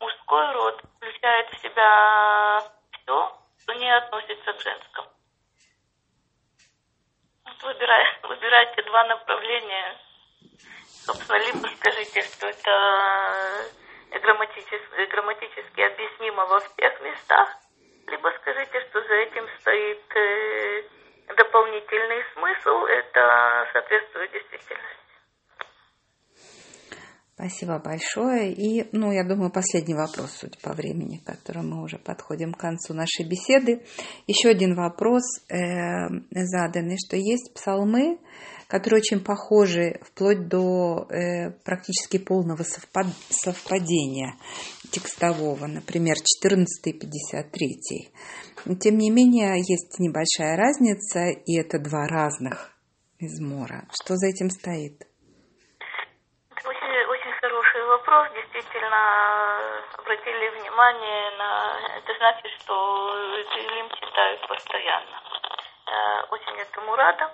Мужской 0.00 0.52
род 0.52 0.82
включает 0.96 1.50
в 1.50 1.62
себя 1.62 2.62
все, 2.92 3.38
что 3.62 3.72
не 3.74 3.90
относится 3.96 4.52
к 4.52 4.60
женскому 4.60 5.08
выбирай, 7.62 8.04
выбирайте 8.22 8.82
два 8.82 9.04
направления. 9.04 9.98
Собственно, 10.86 11.38
либо 11.38 11.68
скажите, 11.78 12.22
что 12.22 12.46
это 12.46 13.70
грамматически, 14.20 15.06
грамматически 15.10 15.80
объяснимо 15.80 16.46
во 16.46 16.60
всех 16.60 17.00
местах, 17.00 17.48
либо 18.06 18.32
скажите, 18.40 18.80
что 18.88 19.02
за 19.02 19.14
этим 19.14 19.48
стоит 19.60 20.16
э, 20.16 20.82
дополнительный 21.28 22.22
смысл, 22.34 22.84
это 22.86 23.68
соответствует 23.72 24.32
действительности. 24.32 25.02
Спасибо 27.34 27.80
большое. 27.80 28.52
И, 28.52 28.88
ну, 28.92 29.10
я 29.10 29.24
думаю, 29.24 29.50
последний 29.50 29.94
вопрос, 29.94 30.30
судя 30.38 30.58
по 30.62 30.74
времени, 30.74 31.16
к 31.16 31.24
которому 31.24 31.76
мы 31.76 31.82
уже 31.82 31.98
подходим 31.98 32.52
к 32.52 32.60
концу 32.60 32.94
нашей 32.94 33.28
беседы. 33.28 33.82
Еще 34.28 34.50
один 34.50 34.74
вопрос 34.76 35.22
э, 35.48 35.54
заданный, 36.30 36.98
что 37.04 37.16
есть 37.16 37.52
псалмы, 37.54 38.18
которые 38.68 39.00
очень 39.00 39.24
похожи 39.24 39.98
вплоть 40.02 40.46
до 40.46 41.06
э, 41.10 41.50
практически 41.64 42.18
полного 42.18 42.62
совпад 42.62 43.06
совпадения 43.28 44.34
текстового, 44.90 45.66
например, 45.66 46.16
14 46.16 46.86
и 46.86 46.92
53. 46.92 48.12
Тем 48.80 48.98
не 48.98 49.10
менее, 49.10 49.56
есть 49.58 49.98
небольшая 49.98 50.56
разница, 50.56 51.30
и 51.30 51.58
это 51.58 51.78
два 51.78 52.06
разных 52.06 52.70
измора. 53.18 53.88
Что 53.92 54.16
за 54.16 54.28
этим 54.28 54.50
стоит? 54.50 55.02
вопрос 58.12 58.28
действительно 58.34 59.82
обратили 59.98 60.48
внимание 60.60 61.30
на... 61.38 61.78
Это 61.98 62.12
значит, 62.18 62.50
что 62.60 63.14
Илим 63.56 63.88
читают 63.90 64.46
постоянно. 64.48 65.22
Э, 65.86 66.22
очень 66.30 66.58
этому 66.58 66.96
рада. 66.96 67.30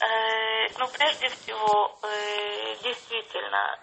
Э, 0.00 0.68
ну, 0.78 0.86
прежде 0.98 1.28
всего, 1.28 1.98
э, 2.02 2.74
действительно, 2.82 3.78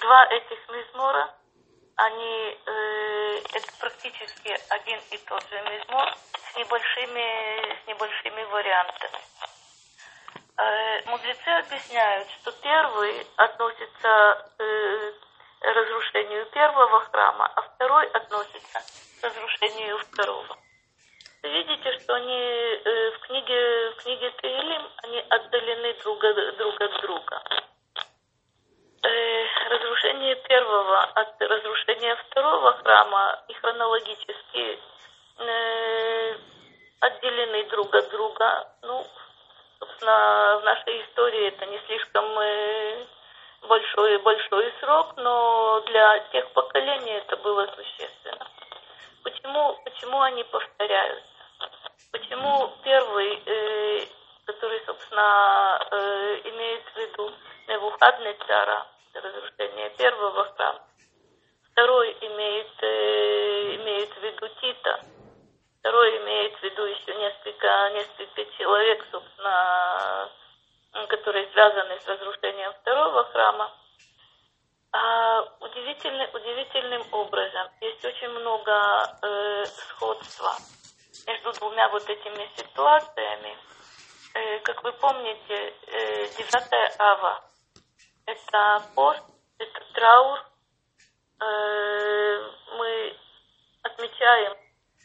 два 0.00 0.26
этих 0.30 0.58
мизмора, 0.68 1.34
они 1.96 2.58
это 3.54 3.72
практически 3.80 4.56
один 4.70 5.00
и 5.10 5.18
тот 5.18 5.42
же 5.48 5.60
мизмор 5.62 6.14
с 6.52 6.56
небольшими, 6.56 7.84
с 7.84 7.86
небольшими 7.86 8.42
вариантами. 8.44 9.18
Э, 10.58 11.02
мудрецы 11.06 11.48
объясняют, 11.48 12.28
что 12.40 12.52
первый 12.52 13.26
относится 13.36 14.50
к 14.56 14.62
э, 14.62 15.12
разрушению 15.60 16.46
первого 16.46 17.00
храма, 17.00 17.50
а 17.56 17.62
второй 17.62 18.06
относится 18.08 18.80
к 19.20 19.24
разрушению 19.24 19.98
второго. 19.98 20.58
Вы 21.42 21.48
видите, 21.48 21.98
что 21.98 22.14
они 22.14 22.34
э, 22.34 23.10
в 23.12 23.18
книге, 23.20 23.90
в 23.90 23.96
книге 24.02 24.30
Таилим, 24.42 24.88
они 25.02 25.20
отдалены 25.30 25.94
друг 26.02 26.22
от 26.80 27.00
друга. 27.00 27.42
Разрушение 29.02 30.36
первого 30.36 31.02
от 31.02 31.40
разрушения 31.40 32.14
второго 32.16 32.72
храма 32.74 33.42
и 33.48 33.54
хронологически 33.54 34.78
отделены 37.00 37.64
друг 37.64 37.92
от 37.94 38.08
друга. 38.10 38.68
Ну, 38.82 39.04
собственно, 39.80 40.58
в 40.60 40.64
нашей 40.64 41.02
истории 41.02 41.48
это 41.48 41.66
не 41.66 41.78
слишком 41.86 42.24
э, 42.38 43.06
большой 43.62 44.18
большой 44.18 44.72
срок, 44.80 45.14
но 45.16 45.80
для 45.86 46.18
тех 46.30 46.48
поколений 46.52 47.12
это 47.12 47.36
было 47.38 47.66
существенно. 47.74 48.46
Почему, 49.24 49.80
почему 49.84 50.20
они 50.20 50.44
повторяются? 50.44 51.26
Почему 52.12 52.72
первый, 52.84 53.42
э, 53.46 54.06
который, 54.46 54.80
собственно, 54.86 55.22
Цара, 58.46 58.86
разрушение 59.14 59.90
первого 59.90 60.44
храма, 60.54 60.80
второй 61.72 62.12
имеет, 62.20 62.82
э, 62.82 63.76
имеет 63.76 64.10
в 64.10 64.22
виду 64.22 64.48
Тита, 64.60 65.00
Второй 65.82 66.16
имеет 66.18 66.56
в 66.60 66.62
виду 66.62 66.84
еще 66.84 67.12
несколько, 67.16 67.90
несколько 67.90 68.44
человек, 68.56 69.04
собственно, 69.10 70.30
которые 71.08 71.50
связаны 71.50 71.98
с 71.98 72.06
разрушением 72.06 72.72
второго 72.74 73.24
храма. 73.32 73.68
А 74.92 75.42
удивительный, 75.58 76.28
удивительным 76.32 77.02
образом 77.10 77.66
есть 77.80 78.04
очень 78.04 78.28
много 78.28 78.72
э, 79.22 79.64
сходства 79.66 80.52
между 81.26 81.52
двумя 81.54 81.88
вот 81.88 82.08
этими 82.08 82.48
ситуациями. 82.56 83.58
Э, 84.34 84.60
как 84.60 84.84
вы 84.84 84.92
помните, 84.92 85.74
э, 85.88 86.28
9 86.28 87.00
ава– 87.00 87.42
это 88.52 89.22
это 89.58 89.80
траур. 89.94 90.44
Э, 91.40 92.50
мы 92.76 93.16
отмечаем 93.82 94.56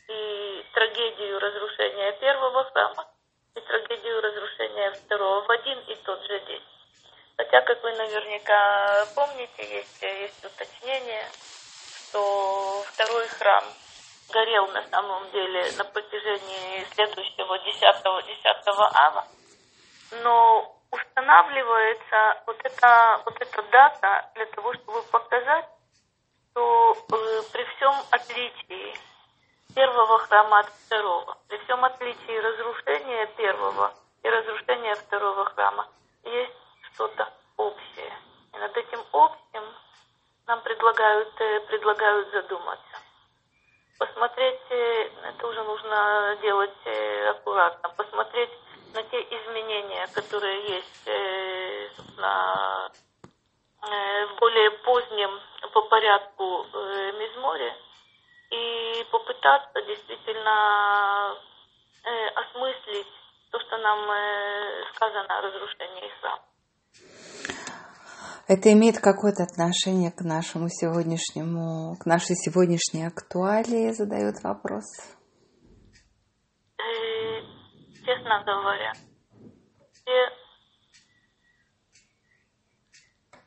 и 0.10 0.66
трагедию 0.74 1.40
разрушения 1.40 2.12
первого 2.20 2.64
храма, 2.66 3.08
и 3.56 3.62
трагедию 3.62 4.22
разрушения 4.22 4.92
второго 4.92 5.42
в 5.44 5.52
один 5.52 5.80
и 5.80 5.96
тот 5.96 6.22
же 6.26 6.40
день. 6.42 6.64
Хотя, 7.38 7.62
как 7.62 7.82
вы 7.84 7.92
наверняка 7.94 9.06
помните, 9.16 9.78
есть, 9.78 10.02
есть 10.02 10.46
уточнение, 10.46 11.26
что 12.10 12.84
второй 12.88 13.28
храм 13.28 13.64
горел 14.32 14.68
на 14.68 14.84
самом 14.90 15.30
деле 15.32 15.72
на 15.78 15.84
протяжении 15.86 16.86
следующего 16.94 17.60
10, 17.60 17.80
10 17.80 18.68
ава, 18.68 19.28
но 20.24 20.77
устанавливается 20.91 22.43
вот 22.45 22.58
эта, 22.63 23.21
вот 23.26 23.36
эта 23.39 23.63
дата 23.63 24.30
для 24.36 24.45
того, 24.47 24.73
чтобы 24.73 25.02
показать, 25.12 25.65
что 26.52 26.93
э, 26.93 27.41
при 27.52 27.63
всем 27.76 27.93
отличии 28.12 28.95
первого 29.76 30.17
храма 30.19 30.60
от 30.60 30.69
второго. 30.69 31.38
При 31.47 31.58
всем 31.60 31.84
отличии 31.86 32.38
разрушения 32.38 33.28
первого 33.38 33.93
и 34.23 34.30
разрушения 34.30 34.95
второго 34.95 35.45
храма 35.45 35.88
есть 36.23 36.56
что-то 36.93 37.32
общее. 37.58 38.13
И 38.54 38.58
над 38.58 38.76
этим 38.76 39.00
общим 39.12 39.63
нам 40.47 40.62
предлагают, 40.62 41.34
э, 41.39 41.60
предлагают 41.67 42.32
задуматься. 42.32 42.97
Посмотреть, 44.00 44.62
э, 44.69 45.10
это 45.30 45.47
уже 45.47 45.63
нужно 45.63 46.38
делать 46.41 46.78
э, 46.86 47.30
аккуратно, 47.30 47.89
посмотреть 47.89 48.52
на 48.93 49.04
те 49.04 49.21
изменения, 49.21 50.08
которые 50.13 50.76
есть 50.76 51.08
на, 52.17 52.89
в 53.82 54.39
более 54.39 54.71
позднем 54.84 55.39
по 55.73 55.82
порядку 55.84 56.65
Мизморе, 57.19 57.73
и 58.52 59.04
попытаться 59.12 59.82
действительно 59.86 61.36
э, 62.04 62.28
осмыслить 62.36 63.08
то, 63.52 63.60
что 63.60 63.78
нам 63.78 64.10
э, 64.10 64.84
сказано 64.95 65.38
о 65.38 65.41
разрушении 65.41 66.10
храма. 66.21 66.43
Это 68.47 68.71
имеет 68.71 69.00
какое-то 69.00 69.43
отношение 69.43 70.12
к 70.12 70.21
нашему 70.21 70.69
сегодняшнему, 70.69 71.97
к 71.97 72.06
нашей 72.06 72.36
сегодняшней 72.38 73.06
актуалии, 73.06 73.91
задает 73.91 74.41
вопрос? 74.41 74.86
Э, 76.80 77.37
честно 78.08 78.41
говоря, 78.46 78.93
все, 79.91 80.34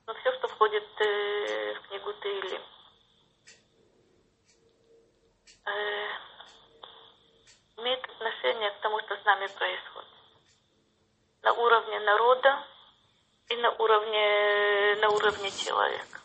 ну, 0.07 0.15
все, 0.21 0.33
что 0.37 0.49
входит 0.49 0.85
э, 1.01 1.75
в 1.75 1.89
книгу 1.89 2.13
Таилим, 2.13 2.63
э, 5.65 6.09
имеет 7.79 8.05
отношение 8.05 8.71
к 8.73 8.81
тому, 8.81 9.01
что 9.01 9.17
с 9.17 9.25
нами 9.25 9.47
происходит. 9.47 10.11
На 11.43 11.55
уровне 11.55 11.99
народа 12.01 12.63
и 13.49 13.57
на 13.57 13.71
уровне, 13.71 14.97
на 15.01 15.09
уровне 15.09 15.51
человека. 15.53 16.21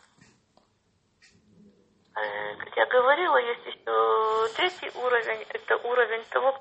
Э, 2.18 2.56
как 2.58 2.76
я 2.76 2.86
говорила, 2.88 3.38
есть 3.38 3.66
еще 3.66 4.48
третий 4.58 4.92
уровень. 4.98 5.46
Это 5.48 5.78
уровень 5.78 6.26
того, 6.26 6.52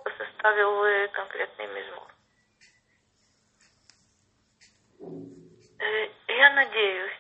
э, 0.48 1.09
конкретный 1.09 1.66
мизмор. 1.68 2.14
Э, 5.78 6.09
я 6.28 6.50
надеюсь, 6.54 7.12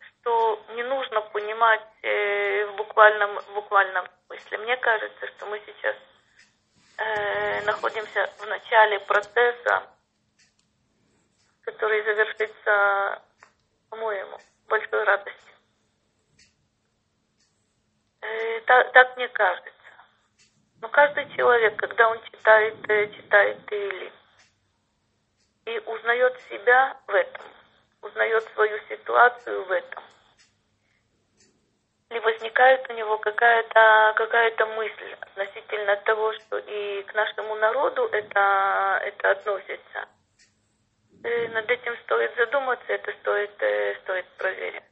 что 0.00 0.64
не 0.74 0.82
нужно 0.82 1.20
понимать 1.20 1.86
э, 2.02 2.66
в 2.66 2.76
буквальном, 2.76 3.38
в 3.38 3.54
буквальном 3.54 4.06
смысле. 4.26 4.58
Мне 4.58 4.76
кажется, 4.76 5.26
что 5.28 5.46
мы 5.46 5.60
сейчас 5.66 5.96
э, 6.98 7.64
находимся 7.64 8.30
в 8.38 8.46
начале 8.46 9.00
процесса, 9.00 9.88
который 11.62 12.02
завершится, 12.02 13.22
по-моему, 13.90 14.38
большой 14.68 15.04
радостью. 15.04 15.52
Так, 18.66 18.92
так 18.92 19.16
мне 19.16 19.28
кажется. 19.28 19.71
Но 20.82 20.88
каждый 20.88 21.28
человек, 21.36 21.76
когда 21.76 22.08
он 22.08 22.20
читает, 22.24 22.74
э, 22.90 23.06
читает 23.12 23.58
или 23.70 24.12
и 25.64 25.78
узнает 25.86 26.40
себя 26.50 26.96
в 27.06 27.14
этом, 27.14 27.46
узнает 28.02 28.42
свою 28.52 28.76
ситуацию 28.88 29.64
в 29.64 29.70
этом, 29.70 30.02
ли 32.10 32.18
возникает 32.18 32.84
у 32.90 32.94
него 32.94 33.16
какая-то 33.18 34.12
какая 34.16 34.52
мысль 34.74 35.16
относительно 35.20 35.96
того, 35.98 36.32
что 36.32 36.58
и 36.58 37.02
к 37.04 37.14
нашему 37.14 37.54
народу 37.54 38.08
это, 38.10 39.00
это 39.04 39.30
относится. 39.30 40.08
И 41.22 41.28
э, 41.28 41.48
над 41.50 41.70
этим 41.70 41.96
стоит 41.98 42.34
задуматься, 42.34 42.92
это 42.92 43.12
стоит, 43.20 43.62
э, 43.62 43.94
стоит 44.02 44.26
проверить. 44.36 44.91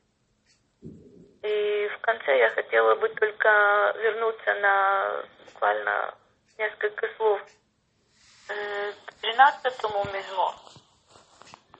И 1.42 1.88
в 1.88 2.00
конце 2.00 2.38
я 2.38 2.50
хотела 2.50 2.94
бы 2.96 3.08
только 3.08 3.94
вернуться 3.98 4.54
на 4.54 5.24
буквально 5.46 6.14
несколько 6.58 7.08
слов 7.16 7.40
э, 8.50 8.92
к 9.06 9.14
13 9.22 9.84
мизмо 10.12 10.54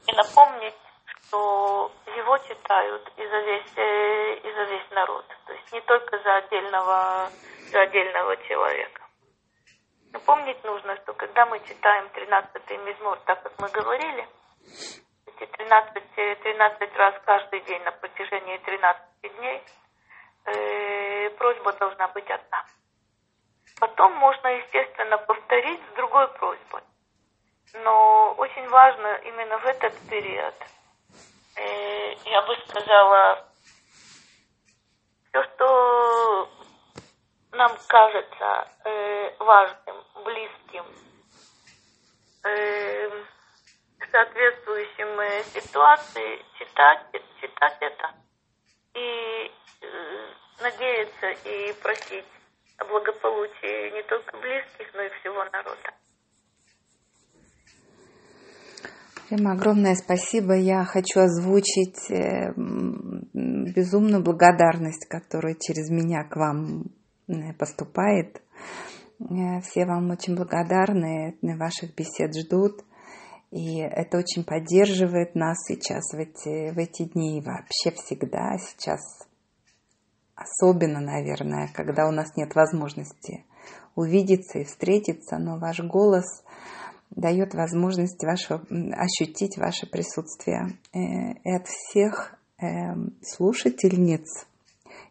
и 0.06 0.12
напомнить, 0.12 0.74
что 1.04 1.92
его 2.16 2.38
читают 2.38 3.12
и 3.16 3.26
за 3.26 3.38
весь, 3.40 3.76
э, 3.76 4.34
и 4.36 4.52
за 4.52 4.62
весь 4.64 4.90
народ. 4.92 5.26
То 5.46 5.52
есть 5.52 5.72
не 5.72 5.80
только 5.82 6.18
за 6.18 6.36
отдельного, 6.36 7.30
за 7.70 7.80
отдельного 7.82 8.36
человека. 8.48 9.02
Но 10.12 10.20
помнить 10.20 10.62
нужно, 10.64 10.96
что 11.02 11.12
когда 11.12 11.44
мы 11.46 11.60
читаем 11.60 12.06
13-й 12.14 12.76
мизмор, 12.78 13.18
так 13.26 13.42
как 13.42 13.52
мы 13.58 13.68
говорили, 13.68 14.26
эти 15.26 15.46
13, 15.46 16.42
13 16.42 16.96
раз 16.96 17.14
каждый 17.24 17.60
день 17.60 17.82
на 17.82 17.92
протяжении 17.92 18.56
13 18.58 19.09
дней, 19.28 19.62
э, 20.46 21.30
просьба 21.30 21.72
должна 21.72 22.08
быть 22.08 22.30
одна. 22.30 22.64
Потом 23.78 24.12
можно, 24.14 24.48
естественно, 24.48 25.18
повторить 25.18 25.80
с 25.92 25.96
другой 25.96 26.28
просьбой. 26.28 26.82
Но 27.74 28.34
очень 28.38 28.68
важно 28.68 29.14
именно 29.24 29.58
в 29.58 29.66
этот 29.66 29.94
период– 30.08 30.54
Э, 31.56 32.14
я 32.24 32.42
бы 32.42 32.56
сказала, 32.68 33.44
все, 35.28 35.42
что 35.42 36.48
нам 37.52 37.76
кажется 37.88 38.68
э, 38.84 39.34
важным, 39.38 39.96
близким, 40.24 40.84
э, 42.44 43.24
соответствующим 44.10 45.20
э, 45.20 45.42
ситуации, 45.44 46.44
читать, 46.58 47.06
читать 47.40 47.76
это 47.80 48.14
и 48.94 49.50
э, 49.82 49.90
надеяться 50.60 51.28
и 51.48 51.72
просить 51.82 52.24
о 52.78 52.84
благополучии 52.84 53.94
не 53.94 54.02
только 54.02 54.36
близких, 54.38 54.94
но 54.94 55.02
и 55.02 55.10
всего 55.20 55.44
народа. 55.44 55.90
Рима, 59.30 59.52
огромное 59.52 59.94
спасибо. 59.94 60.54
Я 60.54 60.84
хочу 60.84 61.20
озвучить 61.20 62.10
э, 62.10 62.52
безумную 62.54 64.22
благодарность, 64.22 65.06
которая 65.08 65.54
через 65.54 65.88
меня 65.90 66.24
к 66.24 66.36
вам 66.36 66.86
э, 67.28 67.52
поступает. 67.58 68.42
Все 69.62 69.84
вам 69.84 70.10
очень 70.10 70.34
благодарны, 70.34 71.36
ваших 71.42 71.94
бесед 71.94 72.34
ждут. 72.34 72.80
И 73.50 73.78
это 73.78 74.18
очень 74.18 74.44
поддерживает 74.44 75.34
нас 75.34 75.58
сейчас 75.66 76.12
в 76.12 76.18
эти, 76.18 76.72
в 76.72 76.78
эти 76.78 77.04
дни 77.04 77.38
и 77.38 77.42
вообще 77.42 77.90
всегда. 77.90 78.56
Сейчас 78.58 79.00
особенно, 80.36 81.00
наверное, 81.00 81.68
когда 81.74 82.06
у 82.06 82.12
нас 82.12 82.36
нет 82.36 82.54
возможности 82.54 83.44
увидеться 83.96 84.60
и 84.60 84.64
встретиться, 84.64 85.38
но 85.38 85.58
ваш 85.58 85.80
голос 85.80 86.44
дает 87.10 87.54
возможность 87.54 88.22
вашего, 88.22 88.62
ощутить 88.96 89.58
ваше 89.58 89.86
присутствие. 89.86 90.78
Э, 90.94 91.32
и 91.42 91.52
от 91.52 91.66
всех 91.66 92.36
эм, 92.58 93.16
слушательниц, 93.22 94.46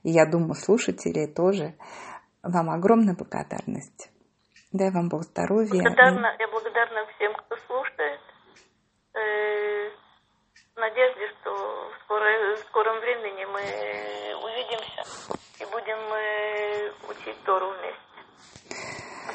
и 0.03 0.11
я 0.11 0.25
думаю, 0.25 0.53
слушателей 0.53 1.27
тоже, 1.27 1.75
вам 2.41 2.69
огромная 2.69 3.15
благодарность. 3.15 4.09
Дай 4.71 4.91
вам 4.91 5.09
Бог 5.09 5.23
здоровья. 5.23 5.81
Благодарна, 5.81 6.35
я 6.39 6.47
благодарна 6.47 7.05
всем. 7.15 7.33
Э, 9.20 9.89
надежде, 10.78 11.28
что 11.28 11.51
в, 11.51 12.03
скорой, 12.03 12.55
в 12.55 12.59
скором 12.70 12.99
времени 13.01 13.45
мы 13.45 13.61
увидимся 14.43 15.03
и 15.59 15.65
будем 15.65 15.97
э, 16.13 16.91
учить 17.09 17.43
Тору 17.43 17.70
вместе. 17.72 17.99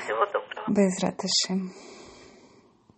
Всего 0.04 0.24
доброго. 0.26 0.64
Без 0.68 1.02
раташи. 1.02 1.93